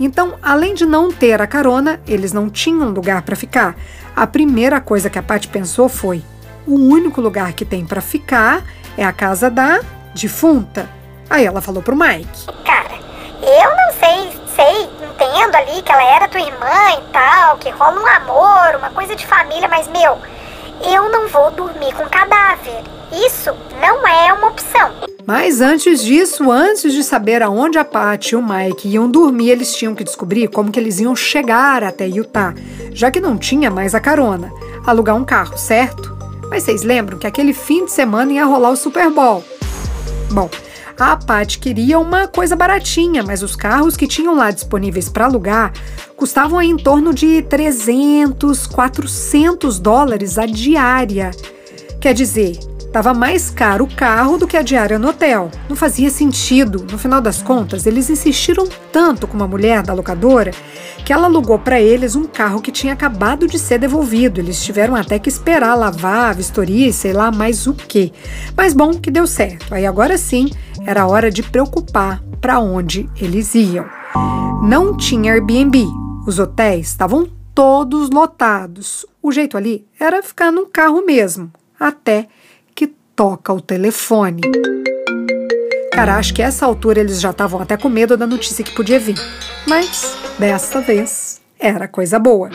Então, 0.00 0.34
além 0.42 0.74
de 0.74 0.86
não 0.86 1.12
ter 1.12 1.40
a 1.40 1.46
carona, 1.46 2.00
eles 2.06 2.32
não 2.32 2.48
tinham 2.48 2.88
lugar 2.90 3.22
para 3.22 3.36
ficar. 3.36 3.76
A 4.16 4.26
primeira 4.26 4.80
coisa 4.80 5.10
que 5.10 5.18
a 5.18 5.22
Paty 5.22 5.48
pensou 5.48 5.88
foi: 5.88 6.22
o 6.66 6.74
único 6.74 7.20
lugar 7.20 7.52
que 7.52 7.64
tem 7.64 7.84
para 7.84 8.00
ficar 8.00 8.64
é 8.96 9.04
a 9.04 9.12
casa 9.12 9.50
da 9.50 9.80
defunta. 10.14 10.88
Aí 11.28 11.44
ela 11.44 11.60
falou 11.60 11.82
pro 11.82 11.96
Mike: 11.96 12.46
Cara, 12.64 12.94
eu 13.42 13.70
não 13.70 13.92
sei, 13.98 14.40
sei, 14.54 14.82
entendo 14.84 15.56
ali 15.72 15.82
que 15.82 15.90
ela 15.90 16.02
era 16.02 16.28
tua 16.28 16.40
irmã 16.40 16.98
e 16.98 17.12
tal, 17.12 17.56
que 17.56 17.70
rola 17.70 18.00
um 18.00 18.06
amor, 18.06 18.76
uma 18.76 18.90
coisa 18.90 19.16
de 19.16 19.26
família, 19.26 19.68
mas 19.68 19.88
meu, 19.88 20.18
eu 20.82 21.10
não 21.10 21.28
vou 21.28 21.50
dormir 21.50 21.94
com 21.94 22.06
cadáver. 22.08 22.82
Isso 23.10 23.50
não 23.80 24.06
é 24.06 24.32
uma 24.32 24.48
opção. 24.48 24.92
Mas 25.26 25.60
antes 25.60 26.02
disso, 26.02 26.50
antes 26.50 26.92
de 26.92 27.02
saber 27.02 27.42
aonde 27.42 27.78
a 27.78 27.84
Patty 27.84 28.34
e 28.34 28.36
o 28.36 28.42
Mike 28.42 28.88
iam 28.88 29.10
dormir, 29.10 29.50
eles 29.50 29.74
tinham 29.74 29.94
que 29.94 30.04
descobrir 30.04 30.48
como 30.48 30.70
que 30.70 30.80
eles 30.80 30.98
iam 30.98 31.14
chegar 31.14 31.84
até 31.84 32.06
Utah, 32.06 32.54
já 32.92 33.10
que 33.10 33.20
não 33.20 33.38
tinha 33.38 33.70
mais 33.70 33.94
a 33.94 34.00
carona. 34.00 34.52
Alugar 34.86 35.16
um 35.16 35.24
carro, 35.24 35.56
certo? 35.56 36.16
Mas 36.50 36.64
vocês 36.64 36.82
lembram 36.82 37.18
que 37.18 37.26
aquele 37.26 37.54
fim 37.54 37.84
de 37.84 37.92
semana 37.92 38.32
ia 38.32 38.44
rolar 38.44 38.70
o 38.70 38.76
Super 38.76 39.10
Bowl? 39.10 39.44
Bom, 40.30 40.50
a 41.02 41.16
Pat 41.16 41.58
queria 41.58 41.98
uma 41.98 42.28
coisa 42.28 42.54
baratinha, 42.54 43.22
mas 43.22 43.42
os 43.42 43.56
carros 43.56 43.96
que 43.96 44.06
tinham 44.06 44.36
lá 44.36 44.50
disponíveis 44.50 45.08
para 45.08 45.24
alugar 45.24 45.72
custavam 46.16 46.62
em 46.62 46.76
torno 46.76 47.12
de 47.12 47.42
300, 47.42 48.66
400 48.68 49.80
dólares 49.80 50.38
a 50.38 50.46
diária. 50.46 51.32
Quer 52.00 52.14
dizer, 52.14 52.58
Tava 52.92 53.14
mais 53.14 53.48
caro 53.48 53.86
o 53.86 53.94
carro 53.94 54.36
do 54.36 54.46
que 54.46 54.54
a 54.54 54.60
diária 54.60 54.98
no 54.98 55.08
hotel. 55.08 55.50
Não 55.66 55.74
fazia 55.74 56.10
sentido. 56.10 56.84
No 56.92 56.98
final 56.98 57.22
das 57.22 57.40
contas, 57.40 57.86
eles 57.86 58.10
insistiram 58.10 58.68
tanto 58.92 59.26
com 59.26 59.34
uma 59.34 59.48
mulher 59.48 59.82
da 59.82 59.94
locadora 59.94 60.50
que 61.02 61.10
ela 61.10 61.24
alugou 61.26 61.58
para 61.58 61.80
eles 61.80 62.14
um 62.14 62.24
carro 62.24 62.60
que 62.60 62.70
tinha 62.70 62.92
acabado 62.92 63.46
de 63.46 63.58
ser 63.58 63.78
devolvido. 63.78 64.40
Eles 64.40 64.62
tiveram 64.62 64.94
até 64.94 65.18
que 65.18 65.30
esperar 65.30 65.74
lavar, 65.74 66.34
vistoria 66.34 66.88
e 66.88 66.92
sei 66.92 67.14
lá 67.14 67.32
mais 67.32 67.66
o 67.66 67.72
que. 67.72 68.12
Mas 68.54 68.74
bom 68.74 68.92
que 68.92 69.10
deu 69.10 69.26
certo. 69.26 69.74
Aí 69.74 69.86
agora 69.86 70.18
sim, 70.18 70.50
era 70.86 71.06
hora 71.06 71.30
de 71.30 71.42
preocupar 71.42 72.22
para 72.40 72.60
onde 72.60 73.08
eles 73.16 73.54
iam. 73.54 73.86
Não 74.62 74.96
tinha 74.96 75.32
Airbnb. 75.32 75.86
Os 76.26 76.38
hotéis 76.38 76.88
estavam 76.88 77.28
todos 77.54 78.10
lotados. 78.10 79.06
O 79.22 79.32
jeito 79.32 79.56
ali 79.56 79.86
era 79.98 80.22
ficar 80.22 80.50
num 80.50 80.66
carro 80.66 81.04
mesmo, 81.04 81.50
até 81.78 82.28
toca 83.14 83.52
o 83.52 83.60
telefone. 83.60 84.40
Cara, 85.92 86.16
acho 86.16 86.34
que 86.34 86.42
essa 86.42 86.64
altura 86.64 87.00
eles 87.00 87.20
já 87.20 87.30
estavam 87.30 87.60
até 87.60 87.76
com 87.76 87.88
medo 87.88 88.16
da 88.16 88.26
notícia 88.26 88.64
que 88.64 88.74
podia 88.74 88.98
vir. 88.98 89.16
Mas, 89.66 90.16
dessa 90.38 90.80
vez, 90.80 91.40
era 91.58 91.86
coisa 91.86 92.18
boa. 92.18 92.50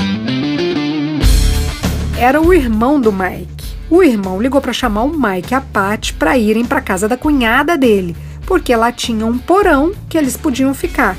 Era 2.19 2.41
o 2.41 2.53
irmão 2.53 3.00
do 3.00 3.13
Mike. 3.13 3.66
O 3.89 4.03
irmão 4.03 4.41
ligou 4.41 4.60
para 4.60 4.74
chamar 4.74 5.03
o 5.03 5.17
Mike 5.17 5.53
e 5.53 5.56
a 5.56 5.62
Pat 5.62 6.12
para 6.13 6.38
irem 6.38 6.65
para 6.65 6.82
casa 6.82 7.08
da 7.08 7.15
cunhada 7.15 7.77
dele, 7.77 8.15
porque 8.46 8.75
lá 8.75 8.91
tinha 8.91 9.25
um 9.25 9.38
porão 9.38 9.94
que 10.10 10.17
eles 10.17 10.36
podiam 10.36 10.74
ficar. 10.74 11.15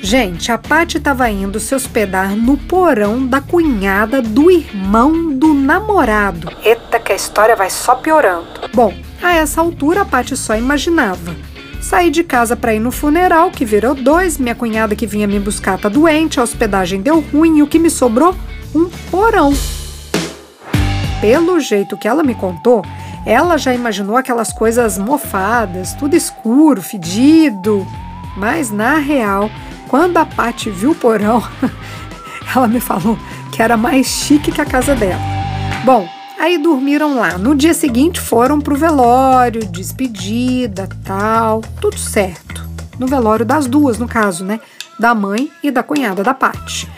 Gente, 0.00 0.52
a 0.52 0.58
Paty 0.58 0.98
estava 0.98 1.28
indo 1.28 1.58
se 1.58 1.74
hospedar 1.74 2.36
no 2.36 2.56
porão 2.56 3.26
da 3.26 3.40
cunhada 3.40 4.22
do 4.22 4.50
irmão 4.50 5.32
do 5.32 5.52
namorado. 5.52 6.48
Eita, 6.62 7.00
que 7.00 7.12
a 7.12 7.16
história 7.16 7.56
vai 7.56 7.68
só 7.68 7.96
piorando. 7.96 8.46
Bom, 8.72 8.94
a 9.20 9.34
essa 9.34 9.60
altura 9.60 10.02
a 10.02 10.04
Paty 10.04 10.36
só 10.36 10.56
imaginava. 10.56 11.34
Saí 11.80 12.10
de 12.10 12.22
casa 12.22 12.54
para 12.54 12.74
ir 12.74 12.80
no 12.80 12.92
funeral, 12.92 13.50
que 13.50 13.64
virou 13.64 13.94
dois, 13.94 14.38
minha 14.38 14.54
cunhada 14.54 14.94
que 14.94 15.06
vinha 15.06 15.26
me 15.26 15.40
buscar 15.40 15.78
tá 15.78 15.88
doente, 15.88 16.38
a 16.38 16.42
hospedagem 16.42 17.00
deu 17.00 17.20
ruim 17.20 17.58
e 17.58 17.62
o 17.62 17.66
que 17.66 17.78
me 17.78 17.90
sobrou? 17.90 18.34
Um 18.74 18.88
porão. 19.10 19.52
Pelo 21.20 21.58
jeito 21.58 21.96
que 21.96 22.06
ela 22.06 22.22
me 22.22 22.34
contou, 22.34 22.84
ela 23.26 23.58
já 23.58 23.74
imaginou 23.74 24.16
aquelas 24.16 24.52
coisas 24.52 24.96
mofadas, 24.96 25.94
tudo 25.94 26.14
escuro, 26.14 26.80
fedido. 26.80 27.86
Mas 28.36 28.70
na 28.70 28.98
real, 28.98 29.50
quando 29.88 30.16
a 30.16 30.24
Paty 30.24 30.70
viu 30.70 30.92
o 30.92 30.94
porão, 30.94 31.42
ela 32.54 32.68
me 32.68 32.80
falou 32.80 33.18
que 33.52 33.60
era 33.60 33.76
mais 33.76 34.06
chique 34.06 34.52
que 34.52 34.60
a 34.60 34.64
casa 34.64 34.94
dela. 34.94 35.20
Bom, 35.84 36.08
aí 36.38 36.56
dormiram 36.56 37.16
lá. 37.16 37.36
No 37.36 37.54
dia 37.56 37.74
seguinte 37.74 38.20
foram 38.20 38.60
pro 38.60 38.76
velório, 38.76 39.64
despedida, 39.66 40.88
tal, 41.04 41.62
tudo 41.80 41.98
certo. 41.98 42.64
No 42.96 43.08
velório 43.08 43.44
das 43.44 43.66
duas, 43.66 43.98
no 43.98 44.06
caso, 44.06 44.44
né? 44.44 44.60
Da 44.98 45.14
mãe 45.14 45.50
e 45.62 45.70
da 45.70 45.82
cunhada 45.82 46.22
da 46.22 46.32
Paty. 46.32 46.88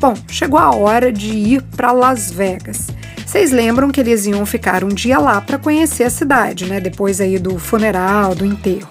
Bom, 0.00 0.14
chegou 0.28 0.58
a 0.58 0.74
hora 0.74 1.12
de 1.12 1.28
ir 1.28 1.62
para 1.62 1.92
Las 1.92 2.30
Vegas. 2.30 2.97
Vocês 3.28 3.52
lembram 3.52 3.90
que 3.90 4.00
eles 4.00 4.24
iam 4.24 4.46
ficar 4.46 4.82
um 4.82 4.88
dia 4.88 5.18
lá 5.18 5.38
para 5.38 5.58
conhecer 5.58 6.04
a 6.04 6.08
cidade, 6.08 6.64
né? 6.64 6.80
Depois 6.80 7.20
aí 7.20 7.38
do 7.38 7.58
funeral, 7.58 8.34
do 8.34 8.42
enterro. 8.42 8.88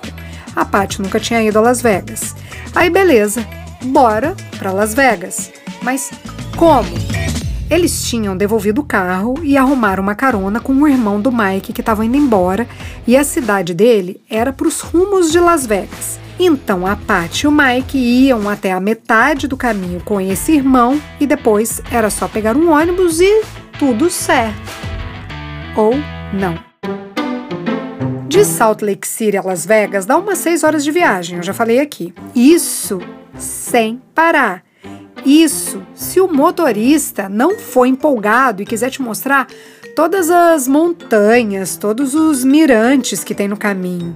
A 0.56 0.64
Paty 0.64 1.02
nunca 1.02 1.20
tinha 1.20 1.42
ido 1.42 1.58
a 1.58 1.62
Las 1.62 1.82
Vegas. 1.82 2.36
Aí 2.76 2.88
beleza, 2.88 3.44
bora 3.86 4.36
para 4.60 4.72
Las 4.72 4.94
Vegas. 4.94 5.52
Mas 5.82 6.12
como? 6.56 6.88
Eles 7.68 8.04
tinham 8.04 8.38
devolvido 8.38 8.82
o 8.82 8.84
carro 8.84 9.34
e 9.42 9.58
arrumaram 9.58 10.04
uma 10.04 10.14
carona 10.14 10.60
com 10.60 10.74
o 10.74 10.88
irmão 10.88 11.20
do 11.20 11.32
Mike 11.32 11.74
que 11.74 11.82
estava 11.82 12.06
indo 12.06 12.16
embora 12.16 12.68
e 13.08 13.18
a 13.18 13.24
cidade 13.24 13.74
dele 13.74 14.22
era 14.30 14.54
para 14.54 14.68
os 14.68 14.82
rumos 14.82 15.32
de 15.32 15.40
Las 15.40 15.66
Vegas. 15.66 16.20
Então 16.40 16.86
a 16.86 16.96
Pat 16.96 17.42
e 17.42 17.48
o 17.48 17.52
Mike 17.52 17.98
iam 17.98 18.48
até 18.48 18.72
a 18.72 18.80
metade 18.80 19.48
do 19.48 19.58
caminho 19.58 20.00
com 20.06 20.22
esse 20.22 20.52
irmão 20.52 21.02
e 21.20 21.26
depois 21.26 21.82
era 21.90 22.12
só 22.12 22.28
pegar 22.28 22.56
um 22.56 22.72
ônibus 22.72 23.20
e 23.20 23.42
tudo 23.80 24.10
certo. 24.10 24.72
Ou 25.76 25.94
não. 26.34 26.58
De 28.28 28.44
Salt 28.44 28.82
Lake 28.82 29.08
City 29.08 29.38
a 29.38 29.42
Las 29.42 29.66
Vegas 29.66 30.06
dá 30.06 30.18
umas 30.18 30.40
6 30.40 30.64
horas 30.64 30.84
de 30.84 30.92
viagem, 30.92 31.38
eu 31.38 31.44
já 31.44 31.54
falei 31.54 31.80
aqui. 31.80 32.14
Isso 32.36 33.00
sem 33.38 34.02
parar. 34.14 34.64
Isso 35.26 35.82
se 35.94 36.20
o 36.20 36.28
motorista 36.28 37.30
não 37.30 37.58
for 37.58 37.86
empolgado 37.86 38.62
e 38.62 38.66
quiser 38.66 38.90
te 38.90 39.02
mostrar 39.02 39.48
todas 39.96 40.30
as 40.30 40.68
montanhas, 40.68 41.76
todos 41.76 42.16
os 42.16 42.44
mirantes 42.44 43.24
que 43.24 43.36
tem 43.36 43.48
no 43.48 43.58
caminho. 43.58 44.16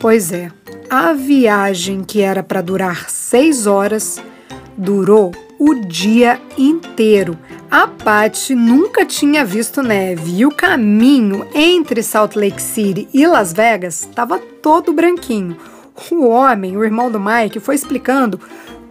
Pois 0.00 0.32
é, 0.32 0.50
a 0.90 1.12
viagem 1.12 2.02
que 2.04 2.20
era 2.20 2.42
para 2.42 2.60
durar 2.60 3.08
6 3.08 3.66
horas 3.66 4.22
durou 4.76 5.32
o 5.66 5.74
dia 5.74 6.38
inteiro. 6.58 7.38
A 7.70 7.88
Patty 7.88 8.54
nunca 8.54 9.06
tinha 9.06 9.44
visto 9.44 9.82
neve 9.82 10.36
e 10.36 10.44
o 10.44 10.50
caminho 10.50 11.48
entre 11.54 12.02
Salt 12.02 12.36
Lake 12.36 12.60
City 12.60 13.08
e 13.14 13.26
Las 13.26 13.52
Vegas 13.54 14.02
estava 14.02 14.38
todo 14.38 14.92
branquinho. 14.92 15.56
O 16.10 16.28
homem, 16.28 16.76
o 16.76 16.84
irmão 16.84 17.10
do 17.10 17.18
Mike, 17.18 17.60
foi 17.60 17.76
explicando 17.76 18.38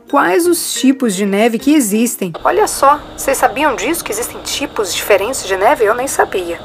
quais 0.09 0.47
os 0.47 0.73
tipos 0.73 1.15
de 1.15 1.27
neve 1.27 1.59
que 1.59 1.75
existem. 1.75 2.33
Olha 2.43 2.67
só, 2.67 2.99
vocês 3.15 3.37
sabiam 3.37 3.75
disso? 3.75 4.03
Que 4.03 4.11
existem 4.11 4.41
tipos 4.41 4.93
diferentes 4.93 5.45
de 5.45 5.55
neve? 5.55 5.85
Eu 5.85 5.93
nem 5.93 6.07
sabia. 6.07 6.59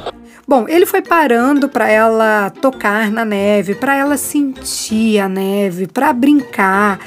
Bom, 0.48 0.64
ele 0.66 0.86
foi 0.86 1.02
parando 1.02 1.68
para 1.68 1.90
ela 1.90 2.48
tocar 2.48 3.10
na 3.10 3.22
neve, 3.22 3.74
para 3.74 3.94
ela 3.94 4.16
sentir 4.16 5.18
a 5.18 5.28
neve, 5.28 5.86
para 5.86 6.10
brincar, 6.10 6.98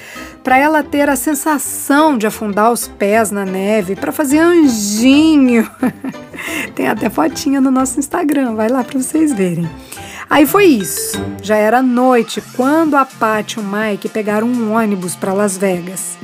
para 0.43 0.59
ela 0.59 0.83
ter 0.83 1.09
a 1.09 1.15
sensação 1.15 2.19
de 2.19 2.27
afundar 2.27 2.71
os 2.71 2.87
pés 2.87 3.31
na 3.31 3.43
neve, 3.43 3.95
para 3.95 4.11
fazer 4.11 4.37
anjinho. 4.37 5.67
Tem 6.75 6.87
até 6.87 7.09
fotinha 7.09 7.59
no 7.59 7.71
nosso 7.71 7.97
Instagram, 7.97 8.53
vai 8.53 8.69
lá 8.69 8.83
para 8.83 8.99
vocês 9.01 9.33
verem. 9.33 9.67
Aí 10.29 10.45
foi 10.45 10.65
isso. 10.65 11.19
Já 11.41 11.55
era 11.55 11.81
noite 11.81 12.43
quando 12.55 12.95
a 12.95 13.05
Paty 13.05 13.57
e 13.57 13.59
o 13.59 13.65
Mike 13.65 14.07
pegaram 14.09 14.45
um 14.45 14.75
ônibus 14.75 15.15
para 15.15 15.33
Las 15.33 15.57
Vegas. 15.57 16.15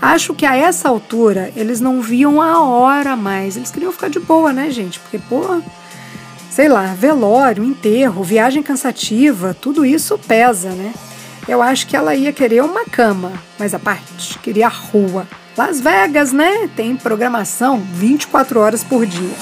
Acho 0.00 0.32
que 0.32 0.46
a 0.46 0.54
essa 0.54 0.88
altura 0.88 1.52
eles 1.56 1.80
não 1.80 2.00
viam 2.00 2.40
a 2.40 2.62
hora 2.62 3.16
mais. 3.16 3.56
Eles 3.56 3.72
queriam 3.72 3.90
ficar 3.90 4.08
de 4.08 4.20
boa, 4.20 4.52
né, 4.52 4.70
gente? 4.70 5.00
Porque, 5.00 5.18
pô, 5.18 5.60
sei 6.52 6.68
lá, 6.68 6.92
velório, 6.92 7.64
enterro, 7.64 8.22
viagem 8.22 8.62
cansativa, 8.62 9.56
tudo 9.58 9.86
isso 9.86 10.18
pesa, 10.18 10.68
né? 10.68 10.92
Eu 11.48 11.62
acho 11.62 11.86
que 11.86 11.96
ela 11.96 12.14
ia 12.14 12.30
querer 12.30 12.62
uma 12.62 12.84
cama, 12.84 13.32
mas 13.58 13.72
a 13.72 13.78
parte 13.78 14.38
queria 14.38 14.66
a 14.66 14.70
rua. 14.70 15.26
Las 15.56 15.80
Vegas, 15.80 16.30
né? 16.30 16.68
Tem 16.76 16.94
programação 16.94 17.80
24 17.94 18.60
horas 18.60 18.84
por 18.84 19.06
dia. 19.06 19.34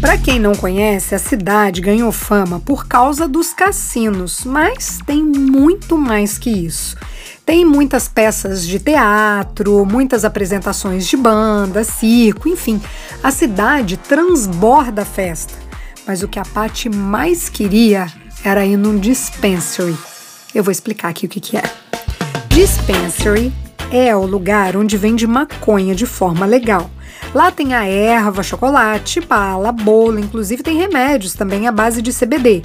Para 0.00 0.16
quem 0.16 0.38
não 0.38 0.54
conhece, 0.54 1.12
a 1.12 1.18
cidade 1.18 1.80
ganhou 1.80 2.12
fama 2.12 2.60
por 2.60 2.86
causa 2.86 3.26
dos 3.26 3.52
cassinos, 3.52 4.44
mas 4.44 5.00
tem 5.04 5.24
muito 5.24 5.98
mais 5.98 6.38
que 6.38 6.50
isso. 6.50 6.96
Tem 7.46 7.64
muitas 7.64 8.08
peças 8.08 8.66
de 8.66 8.80
teatro, 8.80 9.86
muitas 9.86 10.24
apresentações 10.24 11.06
de 11.06 11.16
banda, 11.16 11.84
circo, 11.84 12.48
enfim. 12.48 12.82
A 13.22 13.30
cidade 13.30 13.96
transborda 13.96 15.02
a 15.02 15.04
festa. 15.04 15.54
Mas 16.04 16.24
o 16.24 16.28
que 16.28 16.40
a 16.40 16.44
Paty 16.44 16.88
mais 16.88 17.48
queria 17.48 18.08
era 18.44 18.66
ir 18.66 18.76
num 18.76 18.98
dispensary. 18.98 19.96
Eu 20.52 20.64
vou 20.64 20.72
explicar 20.72 21.08
aqui 21.08 21.26
o 21.26 21.28
que, 21.28 21.38
que 21.38 21.56
é. 21.56 21.62
Dispensary 22.48 23.52
é 23.92 24.14
o 24.16 24.26
lugar 24.26 24.76
onde 24.76 24.96
vende 24.96 25.24
maconha 25.24 25.94
de 25.94 26.04
forma 26.04 26.44
legal. 26.46 26.90
Lá 27.32 27.52
tem 27.52 27.74
a 27.74 27.86
erva, 27.86 28.42
chocolate, 28.42 29.20
bala, 29.20 29.70
bolo, 29.70 30.18
inclusive 30.18 30.64
tem 30.64 30.78
remédios 30.78 31.34
também 31.34 31.68
à 31.68 31.72
base 31.72 32.02
de 32.02 32.12
CBD. 32.12 32.64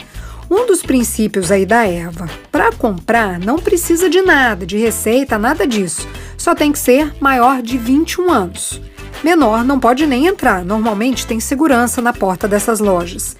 Um 0.53 0.65
dos 0.65 0.81
princípios 0.81 1.50
aí 1.50 1.65
da 1.65 1.88
erva, 1.88 2.29
para 2.51 2.74
comprar 2.74 3.39
não 3.39 3.58
precisa 3.58 4.10
de 4.10 4.22
nada, 4.22 4.65
de 4.65 4.77
receita, 4.77 5.39
nada 5.39 5.65
disso. 5.65 6.05
Só 6.38 6.53
tem 6.53 6.74
que 6.74 6.79
ser 6.79 7.15
maior 7.22 7.62
de 7.62 7.77
21 7.77 8.29
anos. 8.29 8.81
Menor 9.24 9.63
não 9.63 9.79
pode 9.79 10.05
nem 10.05 10.27
entrar, 10.27 10.65
normalmente 10.65 11.25
tem 11.25 11.39
segurança 11.39 12.01
na 12.01 12.12
porta 12.12 12.50
dessas 12.50 12.81
lojas. 12.81 13.38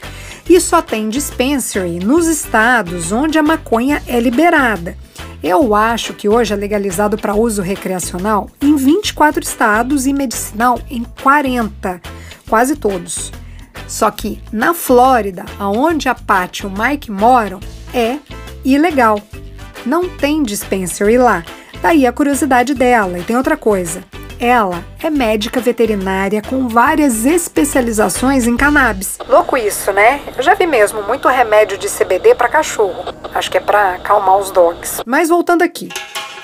E 0.50 0.58
só 0.62 0.82
tem 0.82 1.10
dispensary 1.10 2.00
nos 2.00 2.28
estados 2.28 3.12
onde 3.12 3.38
a 3.38 3.44
maconha 3.44 4.02
é 4.08 4.18
liberada. 4.18 4.96
Eu 5.44 5.76
acho 5.76 6.14
que 6.14 6.30
hoje 6.30 6.54
é 6.54 6.56
legalizado 6.56 7.18
para 7.18 7.36
uso 7.36 7.62
recreacional 7.62 8.50
em 8.62 8.78
24 8.78 9.44
estados 9.44 10.08
e 10.08 10.14
medicinal 10.14 10.80
em 10.90 11.04
40, 11.22 12.02
quase 12.48 12.78
todos. 12.78 13.34
Só 13.92 14.10
que 14.10 14.42
na 14.54 14.74
Flórida, 14.74 15.44
aonde 15.60 16.08
a 16.08 16.16
Pat 16.16 16.62
e 16.62 16.66
o 16.66 16.72
Mike 16.72 17.12
moram, 17.12 17.60
é 17.94 18.20
ilegal. 18.64 19.22
Não 19.86 20.08
tem 20.08 20.42
dispensary 20.44 21.18
lá. 21.18 21.44
Daí 21.82 22.08
a 22.08 22.14
curiosidade 22.14 22.74
dela. 22.74 23.20
E 23.20 23.24
tem 23.24 23.36
outra 23.36 23.58
coisa. 23.58 24.02
Ela 24.40 24.82
é 25.04 25.10
médica 25.10 25.60
veterinária 25.60 26.42
com 26.42 26.70
várias 26.70 27.26
especializações 27.26 28.48
em 28.48 28.56
cannabis. 28.56 29.18
Louco 29.28 29.58
isso, 29.58 29.92
né? 29.92 30.22
Eu 30.38 30.42
já 30.42 30.54
vi 30.54 30.66
mesmo 30.66 31.04
muito 31.04 31.28
remédio 31.28 31.78
de 31.78 31.90
CBD 31.90 32.34
para 32.34 32.48
cachorro. 32.48 33.14
Acho 33.36 33.52
que 33.52 33.58
é 33.58 33.62
para 33.62 33.96
acalmar 33.96 34.38
os 34.38 34.52
dogs. 34.52 35.02
Mas 35.06 35.28
voltando 35.28 35.64
aqui. 35.64 35.90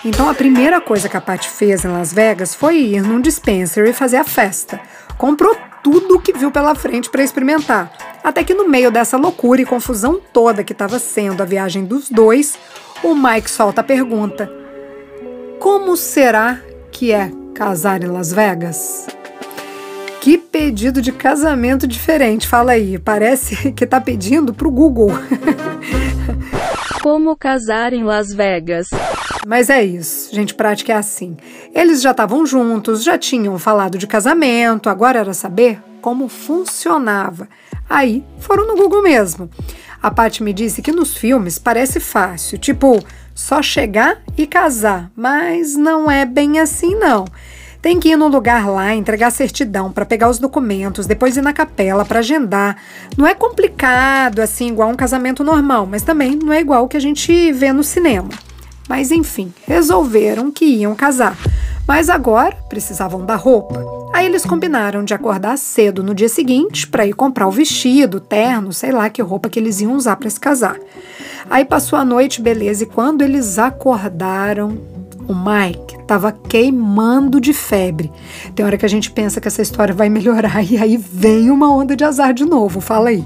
Então 0.04 0.30
a 0.30 0.34
primeira 0.34 0.82
coisa 0.82 1.08
que 1.08 1.16
a 1.16 1.22
Pat 1.22 1.48
fez 1.48 1.86
em 1.86 1.88
Las 1.88 2.12
Vegas 2.12 2.54
foi 2.54 2.76
ir 2.76 3.02
num 3.02 3.22
dispensary 3.22 3.92
e 3.92 3.94
fazer 3.94 4.18
a 4.18 4.26
festa. 4.26 4.82
Comprou 5.18 5.56
tudo 5.88 6.16
o 6.16 6.20
que 6.20 6.34
viu 6.34 6.52
pela 6.52 6.76
frente 6.76 7.10
para 7.10 7.24
experimentar. 7.24 7.90
Até 8.22 8.44
que 8.44 8.54
no 8.54 8.68
meio 8.68 8.92
dessa 8.92 9.16
loucura 9.16 9.62
e 9.62 9.66
confusão 9.66 10.20
toda 10.34 10.62
que 10.62 10.74
estava 10.74 11.00
sendo 11.00 11.42
a 11.42 11.46
viagem 11.46 11.86
dos 11.86 12.10
dois, 12.10 12.60
o 13.02 13.16
Mike 13.16 13.50
solta 13.50 13.80
a 13.80 13.84
pergunta: 13.86 14.52
Como 15.60 15.96
será 15.96 16.60
que 16.92 17.14
é 17.14 17.32
casar 17.56 18.04
em 18.04 18.08
Las 18.08 18.34
Vegas? 18.34 19.08
Que 20.20 20.38
pedido 20.38 21.02
de 21.02 21.14
casamento 21.14 21.88
diferente, 21.88 22.50
fala 22.50 22.74
aí. 22.74 22.98
Parece 23.00 23.72
que 23.72 23.86
tá 23.86 24.02
pedindo 24.02 24.54
pro 24.54 24.70
Google. 24.70 25.12
Como 27.10 27.38
casar 27.38 27.94
em 27.94 28.04
Las 28.04 28.34
Vegas? 28.34 28.90
Mas 29.46 29.70
é 29.70 29.82
isso, 29.82 30.36
gente, 30.36 30.54
prática 30.54 30.92
é 30.92 30.98
assim. 30.98 31.38
Eles 31.74 32.02
já 32.02 32.12
estavam 32.12 32.46
juntos, 32.46 33.02
já 33.02 33.18
tinham 33.18 33.58
falado 33.58 33.98
de 33.98 34.06
casamento, 34.06 34.90
agora 34.90 35.20
era 35.20 35.34
saber 35.34 35.82
como 36.02 36.28
funcionava. 36.28 37.48
Aí 37.90 38.26
foram 38.40 38.68
no 38.68 38.76
Google 38.76 39.02
mesmo. 39.02 39.50
A 40.04 40.12
Paty 40.12 40.44
me 40.44 40.52
disse 40.52 40.82
que 40.82 40.92
nos 40.92 41.16
filmes 41.16 41.58
parece 41.58 42.02
fácil, 42.02 42.58
tipo, 42.58 43.02
só 43.34 43.62
chegar 43.62 44.22
e 44.38 44.46
casar, 44.46 45.10
mas 45.16 45.78
não 45.78 46.12
é 46.12 46.26
bem 46.26 46.60
assim 46.60 46.94
não. 46.94 47.24
Tem 47.88 48.02
que 48.02 48.10
ir 48.10 48.18
no 48.18 48.28
lugar 48.28 48.68
lá, 48.68 48.94
entregar 48.94 49.32
certidão 49.32 49.94
para 49.94 50.06
pegar 50.06 50.30
os 50.30 50.40
documentos, 50.40 51.08
depois 51.08 51.38
ir 51.38 51.42
na 51.42 51.54
capela 51.54 52.04
para 52.04 52.20
agendar. 52.20 52.76
Não 53.16 53.26
é 53.26 53.34
complicado 53.34 54.42
assim, 54.42 54.68
igual 54.68 54.90
um 54.90 54.94
casamento 54.94 55.42
normal, 55.42 55.88
mas 55.90 56.02
também 56.02 56.36
não 56.36 56.52
é 56.52 56.60
igual 56.60 56.84
o 56.84 56.90
que 56.90 56.98
a 56.98 57.00
gente 57.00 57.50
vê 57.54 57.72
no 57.72 57.86
cinema. 57.86 58.28
Mas 58.90 59.10
enfim, 59.10 59.54
resolveram 59.66 60.52
que 60.52 60.66
iam 60.66 60.94
casar. 60.96 61.38
Mas 61.88 62.10
agora 62.10 62.58
precisavam 62.68 63.26
da 63.26 63.38
roupa. 63.38 63.82
Aí 64.14 64.26
eles 64.26 64.44
combinaram 64.44 65.06
de 65.06 65.14
acordar 65.14 65.58
cedo 65.58 66.04
no 66.04 66.14
dia 66.14 66.28
seguinte 66.28 66.86
para 66.90 67.06
ir 67.06 67.14
comprar 67.14 67.48
o 67.48 67.52
vestido, 67.52 68.20
terno, 68.20 68.74
sei 68.74 68.92
lá 68.92 69.10
que 69.10 69.22
roupa 69.22 69.48
que 69.48 69.58
eles 69.58 69.80
iam 69.80 69.94
usar 69.94 70.18
para 70.18 70.30
se 70.30 70.42
casar. 70.42 70.76
Aí 71.50 71.64
passou 71.64 71.98
a 71.98 72.04
noite, 72.04 72.42
beleza, 72.42 72.84
e 72.84 72.88
quando 72.88 73.22
eles 73.22 73.58
acordaram, 73.58 74.78
o 75.28 75.34
Mike 75.34 75.98
estava 75.98 76.32
queimando 76.32 77.40
de 77.42 77.54
febre. 77.54 78.12
Tem 78.56 78.66
hora 78.66 78.78
que 78.78 78.86
a 78.86 78.90
gente 78.90 79.12
pensa 79.12 79.42
que 79.42 79.48
essa 79.48 79.62
história 79.62 79.94
vai 79.94 80.10
melhorar 80.10 80.64
e 80.70 80.78
aí 80.78 80.98
vem 80.98 81.52
uma 81.52 81.72
onda 81.74 81.96
de 81.96 82.04
azar 82.04 82.34
de 82.34 82.46
novo. 82.46 82.80
Fala 82.80 83.10
aí. 83.10 83.26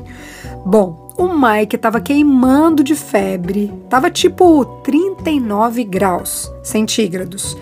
Bom, 0.65 1.13
o 1.17 1.27
Mike 1.27 1.75
estava 1.75 1.99
queimando 2.01 2.83
de 2.83 2.95
febre, 2.95 3.71
tava 3.89 4.09
tipo 4.09 4.65
39 4.83 5.83
graus 5.83 6.51
centígrados. 6.63 7.57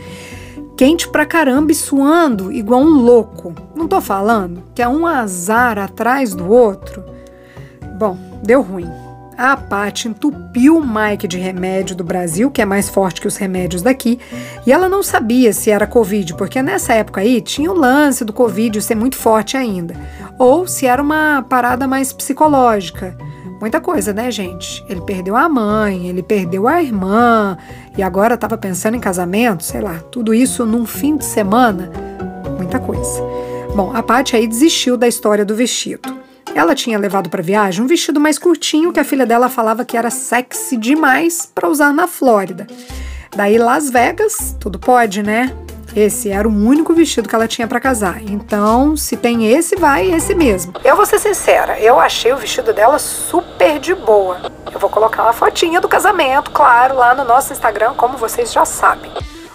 Quente 0.77 1.09
pra 1.09 1.25
caramba 1.25 1.73
e 1.73 1.75
suando 1.75 2.53
igual 2.53 2.81
um 2.81 3.01
louco. 3.01 3.53
Não 3.75 3.87
tô 3.87 3.99
falando 3.99 4.63
que 4.73 4.81
é 4.81 4.87
um 4.87 5.05
azar 5.05 5.77
atrás 5.77 6.33
do 6.33 6.49
outro. 6.49 7.03
Bom, 7.97 8.17
deu 8.41 8.61
ruim. 8.61 8.89
A 9.41 9.55
Paty 9.55 10.09
entupiu 10.09 10.77
o 10.77 10.85
Mike 10.85 11.25
de 11.25 11.37
remédio 11.37 11.95
do 11.95 12.03
Brasil, 12.03 12.51
que 12.51 12.61
é 12.61 12.65
mais 12.65 12.89
forte 12.89 13.21
que 13.21 13.27
os 13.27 13.37
remédios 13.37 13.81
daqui, 13.81 14.19
e 14.67 14.71
ela 14.73 14.89
não 14.89 15.01
sabia 15.01 15.53
se 15.53 15.71
era 15.71 15.87
Covid, 15.87 16.33
porque 16.33 16.61
nessa 16.61 16.91
época 16.91 17.21
aí 17.21 17.39
tinha 17.39 17.71
o 17.71 17.73
lance 17.73 18.25
do 18.25 18.33
Covid 18.33 18.81
ser 18.81 18.95
muito 18.95 19.15
forte 19.15 19.55
ainda, 19.55 19.95
ou 20.37 20.67
se 20.67 20.85
era 20.85 21.01
uma 21.01 21.41
parada 21.47 21.87
mais 21.87 22.11
psicológica. 22.11 23.17
Muita 23.61 23.79
coisa, 23.79 24.11
né, 24.11 24.29
gente? 24.29 24.83
Ele 24.89 24.99
perdeu 24.99 25.37
a 25.37 25.47
mãe, 25.47 26.09
ele 26.09 26.21
perdeu 26.21 26.67
a 26.67 26.83
irmã 26.83 27.57
e 27.97 28.03
agora 28.03 28.33
estava 28.33 28.57
pensando 28.57 28.97
em 28.97 28.99
casamento, 28.99 29.63
sei 29.63 29.79
lá, 29.79 29.99
tudo 30.11 30.33
isso 30.33 30.65
num 30.65 30.85
fim 30.85 31.15
de 31.15 31.23
semana. 31.23 31.89
Muita 32.57 32.77
coisa. 32.77 33.21
Bom, 33.73 33.95
a 33.95 34.03
Paty 34.03 34.35
aí 34.35 34.45
desistiu 34.45 34.97
da 34.97 35.07
história 35.07 35.45
do 35.45 35.55
vestido. 35.55 36.18
Ela 36.55 36.75
tinha 36.75 36.97
levado 36.97 37.29
para 37.29 37.41
viagem 37.41 37.83
um 37.83 37.87
vestido 37.87 38.19
mais 38.19 38.37
curtinho 38.37 38.91
que 38.91 38.99
a 38.99 39.03
filha 39.03 39.25
dela 39.25 39.49
falava 39.49 39.85
que 39.85 39.95
era 39.95 40.09
sexy 40.09 40.77
demais 40.77 41.49
para 41.53 41.69
usar 41.69 41.93
na 41.93 42.07
Flórida. 42.07 42.67
Daí 43.35 43.57
Las 43.57 43.89
Vegas, 43.89 44.55
tudo 44.59 44.79
pode, 44.79 45.21
né? 45.21 45.53
Esse 45.95 46.29
era 46.29 46.47
o 46.47 46.51
único 46.51 46.93
vestido 46.93 47.27
que 47.27 47.33
ela 47.33 47.47
tinha 47.47 47.67
para 47.67 47.79
casar. 47.79 48.21
Então, 48.21 48.95
se 48.95 49.17
tem 49.17 49.51
esse, 49.51 49.75
vai 49.75 50.11
esse 50.11 50.35
mesmo. 50.35 50.73
Eu 50.83 50.95
vou 50.95 51.05
ser 51.05 51.19
sincera, 51.19 51.79
eu 51.79 51.99
achei 51.99 52.31
o 52.31 52.37
vestido 52.37 52.73
dela 52.73 52.99
super 52.99 53.79
de 53.79 53.95
boa. 53.95 54.51
Eu 54.71 54.79
vou 54.79 54.89
colocar 54.89 55.23
uma 55.23 55.33
fotinha 55.33 55.81
do 55.81 55.87
casamento, 55.87 56.51
claro, 56.51 56.95
lá 56.95 57.15
no 57.15 57.23
nosso 57.23 57.53
Instagram, 57.53 57.93
como 57.95 58.17
vocês 58.17 58.51
já 58.51 58.65
sabem. 58.65 59.11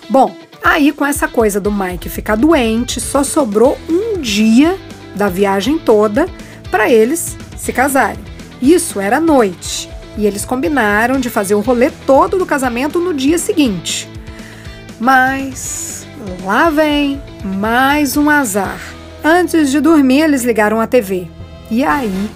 Bom, 0.09 0.35
aí 0.63 0.93
com 0.93 1.05
essa 1.07 1.29
coisa 1.29 1.61
do 1.61 1.71
Mike 1.71 2.09
ficar 2.09 2.37
doente, 2.37 3.01
só 3.01 3.23
sobrou 3.23 3.79
um 3.89 4.21
dia 4.21 4.77
da 5.15 5.29
viagem 5.29 5.79
toda 5.79 6.27
para 6.75 6.91
eles 6.91 7.37
se 7.57 7.73
casarem. 7.73 8.19
Isso 8.61 8.99
era 9.01 9.21
noite. 9.21 9.89
E 10.19 10.27
eles 10.27 10.45
combinaram 10.45 11.21
de 11.21 11.31
fazer 11.31 11.55
o 11.55 11.61
rolê 11.61 11.89
todo 12.05 12.37
do 12.37 12.45
casamento 12.45 12.99
no 12.99 13.15
dia 13.15 13.39
seguinte. 13.39 14.11
Mas 14.99 15.95
Lá 16.43 16.71
vem 16.71 17.23
mais 17.45 18.17
um 18.17 18.29
azar. 18.29 18.81
Antes 19.23 19.71
de 19.71 19.81
dormir, 19.81 20.23
eles 20.23 20.43
ligaram 20.43 20.81
a 20.81 20.87
TV. 20.87 21.29
E 21.71 21.85
aí, 21.85 22.31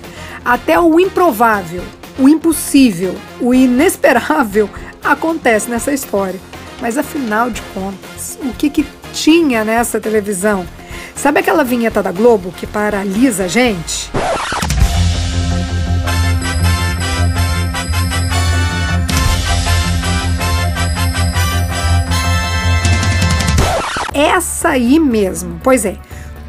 até 0.45 0.79
o 0.79 1.01
improvável, 1.01 1.83
o 2.19 2.29
impossível, 2.29 3.15
o 3.41 3.55
inesperável 3.55 4.69
acontece 5.03 5.71
nessa 5.71 5.93
história. 5.93 6.39
Mas 6.81 6.97
afinal 6.97 7.51
de 7.51 7.63
contas, 7.75 8.39
o 8.43 8.53
que, 8.53 8.71
que 8.71 8.87
tinha 9.13 9.65
nessa 9.65 9.99
televisão? 10.01 10.67
Sabe 11.19 11.41
aquela 11.41 11.65
vinheta 11.65 12.01
da 12.01 12.13
Globo 12.13 12.53
que 12.53 12.65
paralisa 12.65 13.45
a 13.45 13.49
gente? 13.49 14.09
essa 24.15 24.71
aí 24.71 24.99
mesmo. 24.99 25.61
Pois 25.63 25.85
é, 25.85 25.97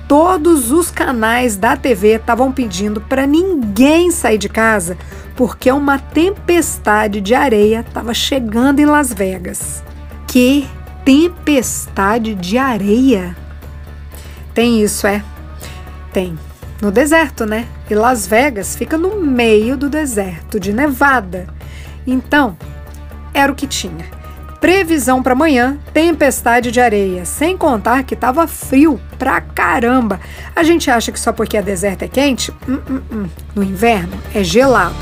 todos 0.08 0.72
os 0.72 0.90
canais 0.92 1.56
da 1.56 1.76
TV 1.76 2.16
estavam 2.16 2.52
pedindo 2.52 3.02
para 3.02 3.28
ninguém 3.28 4.12
sair 4.12 4.38
de 4.38 4.50
casa 4.50 4.98
porque 5.36 5.72
uma 5.72 5.98
tempestade 5.98 7.22
de 7.22 7.34
areia 7.34 7.86
estava 7.88 8.14
chegando 8.14 8.80
em 8.80 8.86
Las 8.86 9.14
Vegas. 9.14 9.84
Que 10.28 10.68
tempestade 11.06 12.36
de 12.36 12.58
areia? 12.58 13.39
Tem 14.60 14.84
isso, 14.84 15.08
é? 15.08 15.24
Tem. 16.12 16.38
No 16.82 16.92
deserto, 16.92 17.46
né? 17.46 17.66
E 17.90 17.96
Las 17.96 18.28
Vegas 18.28 18.76
fica 18.76 18.98
no 18.98 19.22
meio 19.22 19.78
do 19.78 19.88
deserto 19.88 20.60
de 20.60 20.74
Nevada. 20.74 21.48
Então, 22.06 22.58
era 23.34 23.50
o 23.50 23.56
que 23.56 23.66
tinha. 23.66 24.04
Previsão 24.60 25.24
para 25.24 25.32
amanhã: 25.32 25.80
tempestade 25.94 26.74
de 26.74 26.82
areia, 26.82 27.24
sem 27.24 27.56
contar 27.56 28.04
que 28.04 28.18
tava 28.18 28.46
frio 28.48 29.00
pra 29.18 29.40
caramba. 29.40 30.20
A 30.54 30.62
gente 30.62 30.92
acha 30.92 31.10
que 31.10 31.20
só 31.22 31.32
porque 31.32 31.56
a 31.56 31.62
deserto 31.62 32.04
é 32.04 32.10
quente? 32.10 32.52
Hum, 32.68 32.82
hum, 32.90 33.02
hum. 33.14 33.26
No 33.56 33.64
inverno 33.64 34.20
é 34.36 34.44
gelado. 34.44 34.94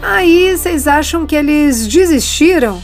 Aí 0.00 0.56
vocês 0.56 0.88
acham 0.88 1.26
que 1.26 1.36
eles 1.36 1.86
desistiram? 1.86 2.80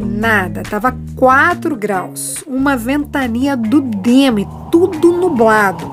Nada, 0.00 0.62
tava 0.62 0.96
4 1.14 1.76
graus, 1.76 2.42
uma 2.46 2.74
ventania 2.74 3.54
do 3.54 3.82
deme, 3.82 4.48
tudo 4.72 5.12
nublado. 5.12 5.92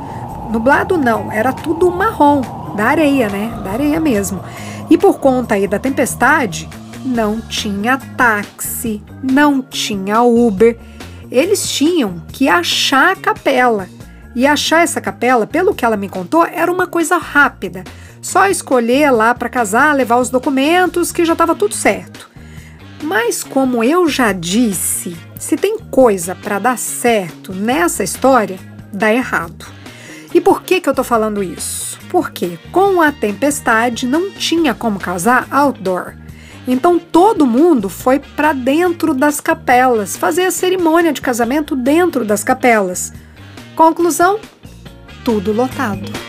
Nublado 0.49 0.97
não, 0.97 1.29
era 1.29 1.51
tudo 1.51 1.91
marrom, 1.91 2.41
da 2.75 2.85
areia, 2.85 3.27
né? 3.27 3.61
Da 3.65 3.71
areia 3.71 3.99
mesmo. 3.99 4.41
E 4.89 4.97
por 4.97 5.19
conta 5.19 5.55
aí 5.55 5.67
da 5.67 5.77
tempestade, 5.77 6.69
não 7.03 7.41
tinha 7.41 7.97
táxi, 8.15 9.03
não 9.21 9.61
tinha 9.61 10.21
Uber. 10.21 10.77
Eles 11.29 11.69
tinham 11.69 12.21
que 12.31 12.47
achar 12.47 13.11
a 13.11 13.15
capela. 13.15 13.89
E 14.33 14.47
achar 14.47 14.83
essa 14.83 15.01
capela, 15.01 15.45
pelo 15.45 15.75
que 15.75 15.83
ela 15.83 15.97
me 15.97 16.07
contou, 16.07 16.45
era 16.45 16.71
uma 16.71 16.87
coisa 16.87 17.17
rápida. 17.17 17.83
Só 18.21 18.47
escolher 18.47 19.11
lá 19.11 19.33
para 19.33 19.49
casar, 19.49 19.95
levar 19.95 20.17
os 20.17 20.29
documentos, 20.29 21.11
que 21.11 21.25
já 21.25 21.33
estava 21.33 21.55
tudo 21.55 21.73
certo. 21.73 22.36
Mas 23.01 23.43
como 23.43 23.83
eu 23.83 24.09
já 24.09 24.31
disse, 24.31 25.15
se 25.37 25.55
tem 25.55 25.77
coisa 25.77 26.35
para 26.35 26.59
dar 26.59 26.77
certo 26.77 27.53
nessa 27.53 28.03
história, 28.03 28.59
dá 28.91 29.13
errado. 29.13 29.65
E 30.33 30.41
por 30.41 30.63
que 30.63 30.81
que 30.81 30.89
eu 30.89 30.93
tô 30.93 31.03
falando 31.03 31.43
isso? 31.43 31.97
Porque 32.09 32.57
com 32.71 33.01
a 33.01 33.11
tempestade 33.11 34.05
não 34.05 34.31
tinha 34.31 34.73
como 34.73 34.99
casar 34.99 35.47
outdoor. 35.51 36.15
Então 36.67 36.99
todo 36.99 37.47
mundo 37.47 37.87
foi 37.87 38.19
para 38.19 38.51
dentro 38.51 39.13
das 39.13 39.39
capelas, 39.39 40.17
fazer 40.17 40.43
a 40.43 40.51
cerimônia 40.51 41.13
de 41.13 41.21
casamento 41.21 41.75
dentro 41.75 42.25
das 42.25 42.43
capelas. 42.43 43.13
Conclusão: 43.75 44.39
tudo 45.23 45.53
lotado. 45.53 46.26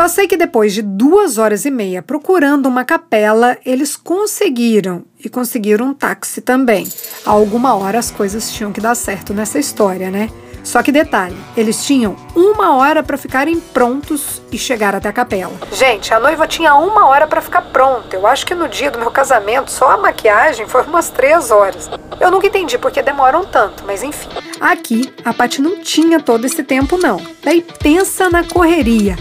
Só 0.00 0.08
sei 0.08 0.26
que 0.26 0.34
depois 0.34 0.72
de 0.72 0.80
duas 0.80 1.36
horas 1.36 1.66
e 1.66 1.70
meia 1.70 2.00
procurando 2.00 2.64
uma 2.64 2.86
capela, 2.86 3.58
eles 3.66 3.96
conseguiram 3.96 5.04
e 5.22 5.28
conseguiram 5.28 5.88
um 5.88 5.92
táxi 5.92 6.40
também. 6.40 6.88
A 7.26 7.30
alguma 7.30 7.74
hora 7.74 7.98
as 7.98 8.10
coisas 8.10 8.50
tinham 8.50 8.72
que 8.72 8.80
dar 8.80 8.94
certo 8.94 9.34
nessa 9.34 9.58
história, 9.58 10.10
né? 10.10 10.30
Só 10.64 10.82
que 10.82 10.90
detalhe, 10.90 11.36
eles 11.54 11.84
tinham 11.84 12.16
uma 12.34 12.76
hora 12.76 13.02
para 13.02 13.18
ficarem 13.18 13.60
prontos 13.60 14.40
e 14.50 14.56
chegar 14.56 14.94
até 14.94 15.10
a 15.10 15.12
capela. 15.12 15.52
Gente, 15.70 16.14
a 16.14 16.18
noiva 16.18 16.46
tinha 16.46 16.74
uma 16.74 17.06
hora 17.06 17.26
para 17.26 17.42
ficar 17.42 17.60
pronta. 17.60 18.16
Eu 18.16 18.26
acho 18.26 18.46
que 18.46 18.54
no 18.54 18.70
dia 18.70 18.90
do 18.90 18.98
meu 18.98 19.10
casamento 19.10 19.70
só 19.70 19.90
a 19.90 19.98
maquiagem 19.98 20.66
foi 20.66 20.82
umas 20.84 21.10
três 21.10 21.50
horas. 21.50 21.90
Eu 22.18 22.30
nunca 22.30 22.46
entendi 22.46 22.78
porque 22.78 23.02
demoram 23.02 23.44
tanto, 23.44 23.84
mas 23.86 24.02
enfim. 24.02 24.30
Aqui 24.58 25.12
a 25.22 25.34
Paty 25.34 25.60
não 25.60 25.82
tinha 25.82 26.22
todo 26.22 26.46
esse 26.46 26.62
tempo 26.62 26.96
não. 26.96 27.20
Daí 27.44 27.62
pensa 27.82 28.30
na 28.30 28.42
correria. 28.42 29.14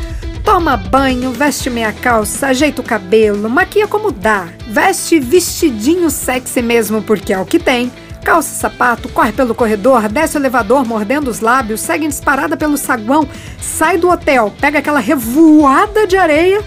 Toma 0.52 0.76
banho, 0.76 1.32
veste 1.32 1.70
meia 1.70 1.94
calça, 1.94 2.48
ajeita 2.48 2.82
o 2.82 2.84
cabelo, 2.84 3.48
maquia 3.48 3.88
como 3.88 4.12
dá. 4.12 4.48
Veste 4.68 5.20
vestidinho 5.20 6.10
sexy 6.10 6.60
mesmo 6.64 7.04
porque 7.04 7.32
é 7.32 7.38
o 7.38 7.46
que 7.46 7.60
tem 7.60 7.92
calça 8.26 8.56
sapato, 8.56 9.08
corre 9.10 9.32
pelo 9.32 9.54
corredor, 9.54 10.10
desce 10.10 10.38
o 10.38 10.40
elevador 10.40 10.84
mordendo 10.88 11.28
os 11.28 11.40
lábios, 11.40 11.82
segue 11.82 12.08
disparada 12.08 12.58
pelo 12.58 12.78
saguão, 12.78 13.30
sai 13.62 14.00
do 14.00 14.10
hotel, 14.10 14.52
pega 14.60 14.80
aquela 14.80 15.00
revoada 15.00 16.08
de 16.08 16.18
areia, 16.18 16.64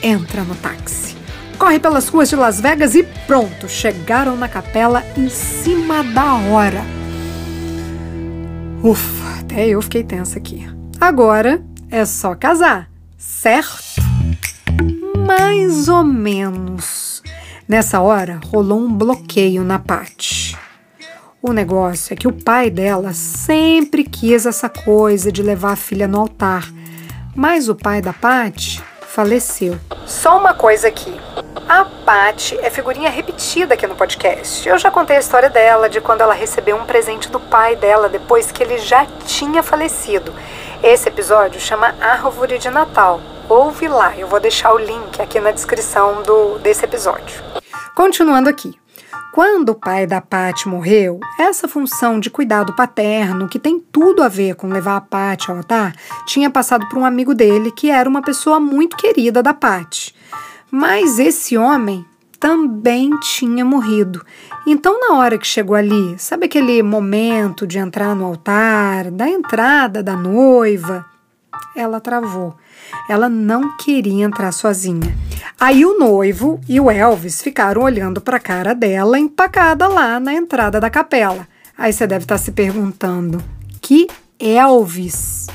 entra 0.00 0.42
no 0.44 0.54
táxi. 0.54 1.16
Corre 1.58 1.80
pelas 1.80 2.06
ruas 2.06 2.28
de 2.28 2.36
Las 2.36 2.60
Vegas 2.60 2.94
e 2.94 3.02
pronto, 3.26 3.68
chegaram 3.68 4.36
na 4.36 4.46
capela 4.46 5.04
em 5.16 5.28
cima 5.28 6.04
da 6.04 6.34
hora. 6.34 6.84
Ufa, 8.80 9.40
até 9.40 9.66
eu 9.66 9.82
fiquei 9.82 10.04
tensa 10.04 10.38
aqui. 10.38 10.64
Agora 11.00 11.60
é 11.90 12.04
só 12.04 12.34
casar, 12.34 12.87
certo? 13.18 14.00
Mais 15.26 15.88
ou 15.88 16.04
menos. 16.04 17.22
Nessa 17.66 18.00
hora 18.00 18.40
rolou 18.46 18.78
um 18.78 18.92
bloqueio 18.94 19.64
na 19.64 19.78
Paty. 19.78 20.56
O 21.42 21.52
negócio 21.52 22.14
é 22.14 22.16
que 22.16 22.28
o 22.28 22.32
pai 22.32 22.70
dela 22.70 23.12
sempre 23.12 24.04
quis 24.04 24.46
essa 24.46 24.68
coisa 24.68 25.30
de 25.30 25.42
levar 25.42 25.72
a 25.72 25.76
filha 25.76 26.08
no 26.08 26.20
altar, 26.20 26.64
mas 27.34 27.68
o 27.68 27.74
pai 27.74 28.00
da 28.00 28.12
Paty 28.12 28.82
faleceu. 29.02 29.78
Só 30.06 30.38
uma 30.38 30.54
coisa 30.54 30.88
aqui. 30.88 31.14
A 31.68 31.84
Paty 31.84 32.56
é 32.60 32.70
figurinha 32.70 33.10
repetida 33.10 33.74
aqui 33.74 33.86
no 33.86 33.94
podcast. 33.94 34.66
Eu 34.66 34.78
já 34.78 34.90
contei 34.90 35.16
a 35.16 35.20
história 35.20 35.50
dela 35.50 35.88
de 35.88 36.00
quando 36.00 36.22
ela 36.22 36.34
recebeu 36.34 36.76
um 36.76 36.86
presente 36.86 37.28
do 37.28 37.38
pai 37.38 37.76
dela 37.76 38.08
depois 38.08 38.50
que 38.50 38.62
ele 38.62 38.78
já 38.78 39.04
tinha 39.26 39.62
falecido. 39.62 40.32
Esse 40.82 41.08
episódio 41.08 41.60
chama 41.60 41.92
Árvore 42.00 42.56
de 42.56 42.70
Natal. 42.70 43.20
Ouve 43.48 43.88
lá, 43.88 44.16
eu 44.16 44.28
vou 44.28 44.38
deixar 44.38 44.72
o 44.72 44.78
link 44.78 45.20
aqui 45.20 45.40
na 45.40 45.50
descrição 45.50 46.22
do, 46.22 46.58
desse 46.60 46.84
episódio. 46.84 47.42
Continuando 47.96 48.48
aqui. 48.48 48.78
Quando 49.34 49.70
o 49.70 49.74
pai 49.74 50.06
da 50.06 50.20
Pati 50.20 50.68
morreu, 50.68 51.18
essa 51.38 51.66
função 51.66 52.20
de 52.20 52.30
cuidado 52.30 52.76
paterno, 52.76 53.48
que 53.48 53.58
tem 53.58 53.80
tudo 53.80 54.22
a 54.22 54.28
ver 54.28 54.54
com 54.54 54.68
levar 54.68 54.96
a 54.96 55.00
Pati 55.00 55.50
ao 55.50 55.56
altar, 55.56 55.94
tinha 56.26 56.48
passado 56.48 56.88
por 56.88 56.96
um 56.96 57.04
amigo 57.04 57.34
dele 57.34 57.72
que 57.72 57.90
era 57.90 58.08
uma 58.08 58.22
pessoa 58.22 58.60
muito 58.60 58.96
querida 58.96 59.42
da 59.42 59.52
Pati. 59.52 60.14
Mas 60.70 61.18
esse 61.18 61.58
homem 61.58 62.06
também 62.38 63.10
tinha 63.20 63.64
morrido. 63.64 64.24
Então, 64.66 65.00
na 65.00 65.16
hora 65.16 65.38
que 65.38 65.46
chegou 65.46 65.76
ali, 65.76 66.18
sabe 66.18 66.46
aquele 66.46 66.82
momento 66.82 67.66
de 67.66 67.78
entrar 67.78 68.14
no 68.14 68.24
altar, 68.24 69.10
da 69.10 69.28
entrada 69.28 70.02
da 70.02 70.16
noiva? 70.16 71.04
Ela 71.76 72.00
travou. 72.00 72.56
Ela 73.08 73.28
não 73.28 73.76
queria 73.76 74.24
entrar 74.24 74.52
sozinha. 74.52 75.14
Aí 75.58 75.84
o 75.84 75.98
noivo 75.98 76.60
e 76.68 76.80
o 76.80 76.90
Elvis 76.90 77.42
ficaram 77.42 77.82
olhando 77.82 78.20
para 78.20 78.36
a 78.36 78.40
cara 78.40 78.74
dela 78.74 79.18
empacada 79.18 79.88
lá 79.88 80.20
na 80.20 80.32
entrada 80.32 80.80
da 80.80 80.88
capela. 80.88 81.46
Aí 81.76 81.92
você 81.92 82.06
deve 82.06 82.24
estar 82.24 82.36
tá 82.36 82.42
se 82.42 82.52
perguntando: 82.52 83.42
que 83.80 84.08
Elvis? 84.38 85.46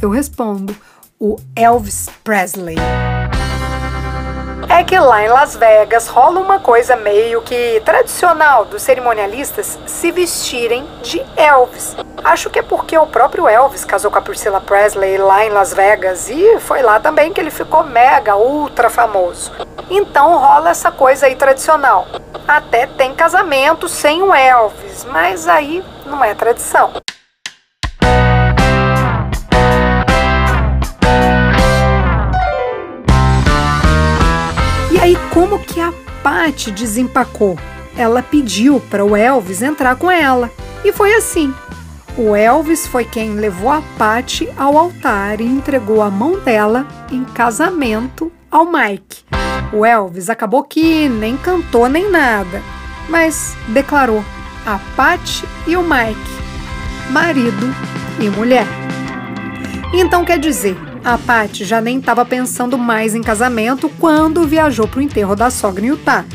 Eu 0.00 0.10
respondo: 0.10 0.74
o 1.18 1.36
Elvis 1.56 2.08
Presley 2.22 2.76
é 4.68 4.84
que 4.84 4.98
lá 4.98 5.24
em 5.24 5.28
Las 5.28 5.56
Vegas 5.56 6.08
rola 6.08 6.40
uma 6.40 6.60
coisa 6.60 6.94
meio 6.94 7.40
que 7.40 7.80
tradicional 7.84 8.66
dos 8.66 8.82
cerimonialistas 8.82 9.78
se 9.86 10.12
vestirem 10.12 10.86
de 11.02 11.24
Elvis. 11.36 11.96
Acho 12.22 12.50
que 12.50 12.58
é 12.58 12.62
porque 12.62 12.96
o 12.98 13.06
próprio 13.06 13.48
Elvis 13.48 13.84
casou 13.84 14.10
com 14.10 14.18
a 14.18 14.22
Priscilla 14.22 14.60
Presley 14.60 15.16
lá 15.16 15.44
em 15.44 15.48
Las 15.48 15.72
Vegas 15.72 16.28
e 16.28 16.60
foi 16.60 16.82
lá 16.82 17.00
também 17.00 17.32
que 17.32 17.40
ele 17.40 17.50
ficou 17.50 17.82
mega 17.82 18.36
ultra 18.36 18.90
famoso. 18.90 19.52
Então 19.88 20.38
rola 20.38 20.70
essa 20.70 20.90
coisa 20.90 21.26
aí 21.26 21.34
tradicional. 21.34 22.06
Até 22.46 22.86
tem 22.86 23.14
casamento 23.14 23.88
sem 23.88 24.22
o 24.22 24.34
Elvis, 24.34 25.04
mas 25.04 25.48
aí 25.48 25.82
não 26.04 26.22
é 26.22 26.34
tradição. 26.34 26.92
Como 35.38 35.60
que 35.60 35.80
a 35.80 35.92
Patty 36.20 36.72
desempacou? 36.72 37.56
Ela 37.96 38.24
pediu 38.24 38.80
para 38.80 39.04
o 39.04 39.14
Elvis 39.14 39.62
entrar 39.62 39.94
com 39.94 40.10
ela. 40.10 40.50
E 40.84 40.92
foi 40.92 41.14
assim. 41.14 41.54
O 42.16 42.34
Elvis 42.34 42.88
foi 42.88 43.04
quem 43.04 43.34
levou 43.34 43.70
a 43.70 43.80
Patty 43.96 44.48
ao 44.56 44.76
altar 44.76 45.40
e 45.40 45.44
entregou 45.44 46.02
a 46.02 46.10
mão 46.10 46.40
dela 46.40 46.84
em 47.12 47.22
casamento 47.22 48.32
ao 48.50 48.66
Mike. 48.66 49.22
O 49.72 49.86
Elvis 49.86 50.28
acabou 50.28 50.64
que 50.64 51.08
nem 51.08 51.36
cantou 51.36 51.88
nem 51.88 52.10
nada, 52.10 52.60
mas 53.08 53.56
declarou 53.68 54.24
a 54.66 54.80
Patty 54.96 55.44
e 55.68 55.76
o 55.76 55.84
Mike, 55.84 57.12
marido 57.12 57.72
e 58.18 58.28
mulher. 58.28 58.66
Então 59.94 60.24
quer 60.24 60.40
dizer, 60.40 60.76
a 61.08 61.16
Patty 61.16 61.64
já 61.64 61.80
nem 61.80 61.98
estava 61.98 62.22
pensando 62.22 62.76
mais 62.76 63.14
em 63.14 63.22
casamento 63.22 63.88
quando 63.98 64.46
viajou 64.46 64.86
para 64.86 65.00
o 65.00 65.02
enterro 65.02 65.34
da 65.34 65.48
sogra 65.48 65.86
em 65.86 65.88
Utah. 65.88 66.26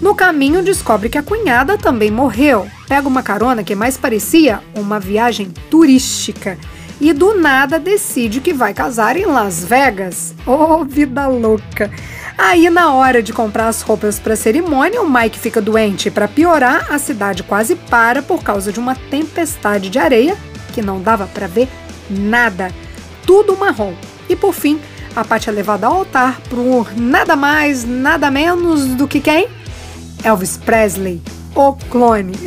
No 0.00 0.14
caminho, 0.14 0.62
descobre 0.62 1.08
que 1.08 1.18
a 1.18 1.22
cunhada 1.22 1.76
também 1.76 2.12
morreu. 2.12 2.68
Pega 2.86 3.08
uma 3.08 3.24
carona 3.24 3.64
que 3.64 3.74
mais 3.74 3.96
parecia 3.96 4.60
uma 4.72 5.00
viagem 5.00 5.52
turística. 5.68 6.56
E 7.00 7.12
do 7.12 7.34
nada 7.34 7.76
decide 7.80 8.40
que 8.40 8.52
vai 8.52 8.72
casar 8.72 9.16
em 9.16 9.26
Las 9.26 9.64
Vegas. 9.64 10.32
Oh, 10.46 10.84
vida 10.84 11.26
louca! 11.26 11.90
Aí, 12.38 12.70
na 12.70 12.92
hora 12.92 13.20
de 13.20 13.32
comprar 13.32 13.66
as 13.66 13.82
roupas 13.82 14.20
para 14.20 14.34
a 14.34 14.36
cerimônia, 14.36 15.02
o 15.02 15.10
Mike 15.10 15.40
fica 15.40 15.60
doente 15.60 16.08
para 16.08 16.28
piorar, 16.28 16.86
a 16.88 17.00
cidade 17.00 17.42
quase 17.42 17.74
para 17.74 18.22
por 18.22 18.44
causa 18.44 18.72
de 18.72 18.78
uma 18.78 18.94
tempestade 18.94 19.90
de 19.90 19.98
areia 19.98 20.36
que 20.72 20.80
não 20.80 21.02
dava 21.02 21.26
para 21.26 21.48
ver 21.48 21.68
nada. 22.08 22.70
Tudo 23.26 23.56
marrom. 23.56 23.92
E 24.30 24.36
por 24.36 24.54
fim, 24.54 24.80
a 25.16 25.24
Paty 25.24 25.48
é 25.48 25.52
levada 25.52 25.88
ao 25.88 25.94
altar 25.94 26.40
por 26.48 26.96
nada 26.96 27.34
mais, 27.34 27.84
nada 27.84 28.30
menos 28.30 28.84
do 28.94 29.08
que 29.08 29.20
quem? 29.20 29.48
Elvis 30.22 30.56
Presley, 30.56 31.20
o 31.52 31.72
clone. 31.90 32.38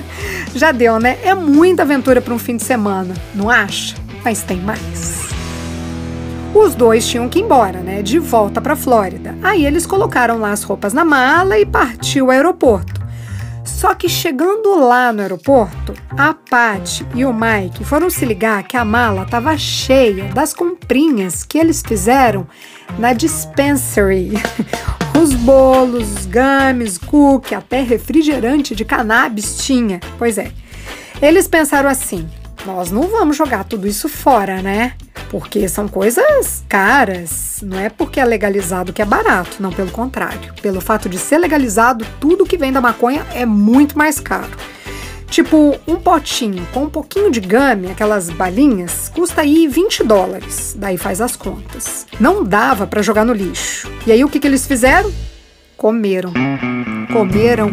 Já 0.56 0.72
deu, 0.72 0.98
né? 0.98 1.18
É 1.22 1.34
muita 1.34 1.82
aventura 1.82 2.22
para 2.22 2.32
um 2.32 2.38
fim 2.38 2.56
de 2.56 2.62
semana, 2.62 3.12
não 3.34 3.50
acha? 3.50 3.94
Mas 4.24 4.42
tem 4.42 4.56
mais. 4.56 5.26
Os 6.54 6.74
dois 6.74 7.06
tinham 7.06 7.28
que 7.28 7.38
ir 7.38 7.42
embora, 7.42 7.80
né? 7.80 8.00
De 8.00 8.18
volta 8.18 8.58
para 8.58 8.74
Flórida. 8.74 9.36
Aí 9.42 9.66
eles 9.66 9.84
colocaram 9.84 10.38
lá 10.38 10.52
as 10.52 10.62
roupas 10.62 10.94
na 10.94 11.04
mala 11.04 11.58
e 11.58 11.66
partiu 11.66 12.26
ao 12.26 12.30
aeroporto. 12.30 13.05
Só 13.66 13.94
que 13.94 14.08
chegando 14.08 14.78
lá 14.78 15.12
no 15.12 15.20
aeroporto, 15.20 15.92
a 16.16 16.32
Pat 16.32 17.02
e 17.14 17.24
o 17.24 17.34
Mike 17.34 17.84
foram 17.84 18.08
se 18.08 18.24
ligar 18.24 18.62
que 18.62 18.76
a 18.76 18.84
mala 18.84 19.24
estava 19.24 19.58
cheia 19.58 20.24
das 20.32 20.54
comprinhas 20.54 21.42
que 21.42 21.58
eles 21.58 21.82
fizeram 21.86 22.46
na 22.98 23.12
dispensary. 23.12 24.32
Os 25.20 25.32
bolos, 25.32 26.12
os 26.12 26.26
games, 26.26 26.98
cookie, 26.98 27.54
até 27.54 27.82
refrigerante 27.82 28.74
de 28.74 28.84
cannabis 28.84 29.56
tinha. 29.56 29.98
Pois 30.18 30.36
é. 30.36 30.52
Eles 31.22 31.48
pensaram 31.48 31.88
assim: 31.88 32.28
nós 32.66 32.90
não 32.90 33.04
vamos 33.04 33.34
jogar 33.34 33.64
tudo 33.64 33.88
isso 33.88 34.10
fora, 34.10 34.60
né? 34.60 34.92
Porque 35.30 35.68
são 35.68 35.88
coisas 35.88 36.64
caras. 36.68 37.60
Não 37.62 37.78
é 37.78 37.88
porque 37.88 38.20
é 38.20 38.24
legalizado 38.24 38.92
que 38.92 39.02
é 39.02 39.04
barato, 39.04 39.60
não, 39.60 39.72
pelo 39.72 39.90
contrário. 39.90 40.54
Pelo 40.62 40.80
fato 40.80 41.08
de 41.08 41.18
ser 41.18 41.38
legalizado, 41.38 42.06
tudo 42.20 42.46
que 42.46 42.56
vem 42.56 42.72
da 42.72 42.80
maconha 42.80 43.26
é 43.34 43.44
muito 43.44 43.98
mais 43.98 44.20
caro. 44.20 44.56
Tipo, 45.28 45.78
um 45.86 45.96
potinho 45.96 46.66
com 46.72 46.84
um 46.84 46.88
pouquinho 46.88 47.30
de 47.30 47.40
game, 47.40 47.90
aquelas 47.90 48.30
balinhas, 48.30 49.08
custa 49.08 49.42
aí 49.42 49.66
20 49.66 50.04
dólares. 50.04 50.74
Daí 50.78 50.96
faz 50.96 51.20
as 51.20 51.36
contas. 51.36 52.06
Não 52.20 52.44
dava 52.44 52.86
para 52.86 53.02
jogar 53.02 53.24
no 53.24 53.32
lixo. 53.32 53.90
E 54.06 54.12
aí 54.12 54.24
o 54.24 54.28
que, 54.28 54.38
que 54.38 54.46
eles 54.46 54.66
fizeram? 54.66 55.12
Comeram. 55.76 56.32
Comeram 57.12 57.70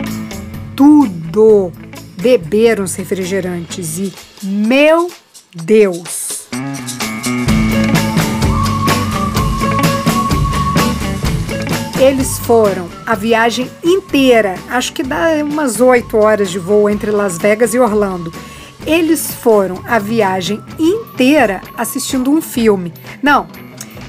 tudo. 0.75 1.71
Beberam 2.19 2.85
os 2.85 2.95
refrigerantes 2.95 3.97
e, 3.97 4.13
meu 4.41 5.09
Deus! 5.53 6.22
Eles 12.03 12.37
foram 12.37 12.89
a 13.05 13.15
viagem 13.15 13.71
inteira, 13.81 14.55
acho 14.67 14.91
que 14.91 15.01
dá 15.01 15.41
umas 15.41 15.79
oito 15.79 16.17
horas 16.17 16.51
de 16.51 16.59
voo 16.59 16.89
entre 16.89 17.09
Las 17.11 17.37
Vegas 17.37 17.73
e 17.73 17.79
Orlando. 17.79 18.29
Eles 18.85 19.33
foram 19.33 19.81
a 19.85 19.99
viagem 19.99 20.61
inteira 20.77 21.61
assistindo 21.77 22.29
um 22.29 22.41
filme. 22.41 22.93
Não, 23.21 23.47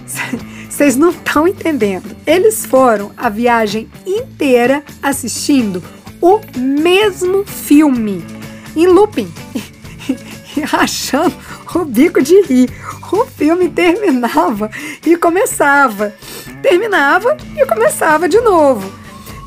vocês 0.68 0.96
não 0.96 1.10
estão 1.10 1.46
entendendo. 1.46 2.16
Eles 2.26 2.66
foram 2.66 3.12
a 3.16 3.28
viagem 3.28 3.88
inteira 4.04 4.82
assistindo 5.00 5.80
o 6.20 6.40
mesmo 6.58 7.44
filme, 7.46 8.24
em 8.74 8.88
looping, 8.88 9.32
rachando 10.66 11.34
o 11.74 11.84
bico 11.84 12.22
de 12.22 12.40
rir. 12.42 12.70
O 13.12 13.26
filme 13.26 13.68
terminava 13.68 14.70
e 15.06 15.16
começava 15.16 16.14
terminava 16.64 17.36
e 17.54 17.66
começava 17.66 18.26
de 18.26 18.40
novo. 18.40 18.90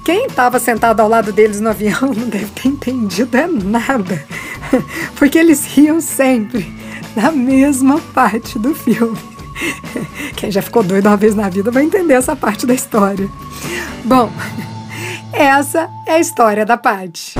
Quem 0.05 0.27
estava 0.27 0.59
sentado 0.59 0.99
ao 0.99 1.09
lado 1.09 1.33
deles 1.33 1.59
no 1.59 1.69
avião 1.69 2.13
não 2.15 2.29
deve 2.29 2.45
ter 2.51 2.67
entendido 2.67 3.35
é 3.35 3.47
nada, 3.47 4.23
porque 5.17 5.39
eles 5.39 5.65
riam 5.65 5.99
sempre 5.99 6.71
da 7.15 7.31
mesma 7.31 7.99
parte 8.13 8.59
do 8.59 8.75
filme. 8.75 9.17
Quem 10.35 10.51
já 10.51 10.61
ficou 10.61 10.83
doido 10.83 11.07
uma 11.07 11.17
vez 11.17 11.33
na 11.33 11.49
vida 11.49 11.71
vai 11.71 11.83
entender 11.83 12.13
essa 12.13 12.35
parte 12.35 12.67
da 12.67 12.75
história. 12.75 13.27
Bom, 14.05 14.31
essa 15.43 15.87
é 16.07 16.13
a 16.13 16.19
história 16.19 16.65
da 16.65 16.75
Paty. 16.77 17.35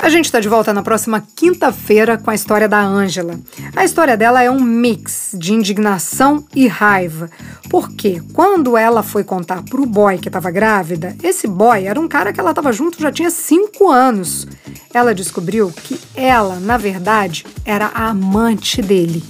A 0.00 0.08
gente 0.08 0.26
está 0.26 0.38
de 0.38 0.48
volta 0.48 0.72
na 0.72 0.82
próxima 0.82 1.22
quinta-feira 1.34 2.16
com 2.16 2.30
a 2.30 2.34
história 2.34 2.68
da 2.68 2.80
Ângela. 2.80 3.38
A 3.74 3.84
história 3.84 4.16
dela 4.16 4.42
é 4.42 4.50
um 4.50 4.60
mix 4.60 5.34
de 5.36 5.52
indignação 5.52 6.44
e 6.54 6.68
raiva. 6.68 7.28
Porque 7.68 8.22
quando 8.32 8.76
ela 8.76 9.02
foi 9.02 9.24
contar 9.24 9.62
pro 9.62 9.84
boy 9.84 10.18
que 10.18 10.28
estava 10.28 10.50
grávida, 10.50 11.16
esse 11.22 11.48
boy 11.48 11.84
era 11.84 12.00
um 12.00 12.08
cara 12.08 12.32
que 12.32 12.40
ela 12.40 12.50
estava 12.50 12.72
junto 12.72 13.00
já 13.00 13.10
tinha 13.10 13.30
cinco 13.30 13.90
anos. 13.90 14.46
Ela 14.94 15.14
descobriu 15.14 15.70
que 15.70 16.00
ela, 16.14 16.56
na 16.60 16.78
verdade, 16.78 17.44
era 17.64 17.90
a 17.92 18.08
amante 18.08 18.80
dele. 18.80 19.22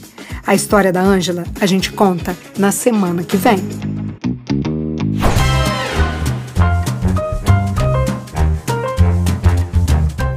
A 0.46 0.54
história 0.54 0.92
da 0.92 1.00
Ângela 1.00 1.44
a 1.60 1.66
gente 1.66 1.90
conta 1.92 2.36
na 2.58 2.70
semana 2.70 3.22
que 3.22 3.36
vem. 3.36 3.89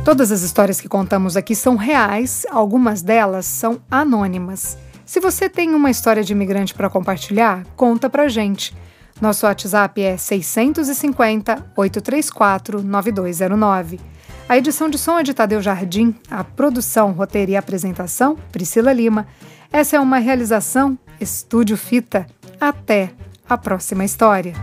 Todas 0.03 0.33
as 0.33 0.41
histórias 0.41 0.81
que 0.81 0.89
contamos 0.89 1.37
aqui 1.37 1.55
são 1.55 1.77
reais, 1.77 2.45
algumas 2.51 3.01
delas 3.01 3.45
são 3.45 3.81
anônimas. 3.89 4.77
Se 5.05 5.21
você 5.21 5.47
tem 5.47 5.73
uma 5.73 5.89
história 5.89 6.21
de 6.21 6.33
imigrante 6.33 6.73
para 6.73 6.89
compartilhar, 6.89 7.65
conta 7.77 8.09
pra 8.09 8.27
gente. 8.27 8.75
Nosso 9.21 9.45
WhatsApp 9.45 10.01
é 10.01 10.17
650 10.17 11.71
834 11.77 12.83
9209. 12.83 13.99
A 14.49 14.57
edição 14.57 14.89
de 14.89 14.97
som 14.97 15.17
é 15.19 15.23
de 15.23 15.33
Tadeu 15.33 15.61
Jardim, 15.61 16.13
a 16.29 16.43
produção, 16.43 17.13
roteiro 17.13 17.51
e 17.51 17.55
apresentação, 17.55 18.37
Priscila 18.51 18.91
Lima. 18.91 19.25
Essa 19.71 19.95
é 19.95 19.99
uma 20.01 20.17
realização 20.17 20.99
Estúdio 21.19 21.77
Fita. 21.77 22.27
Até 22.59 23.11
a 23.49 23.57
próxima 23.57 24.03
história. 24.03 24.53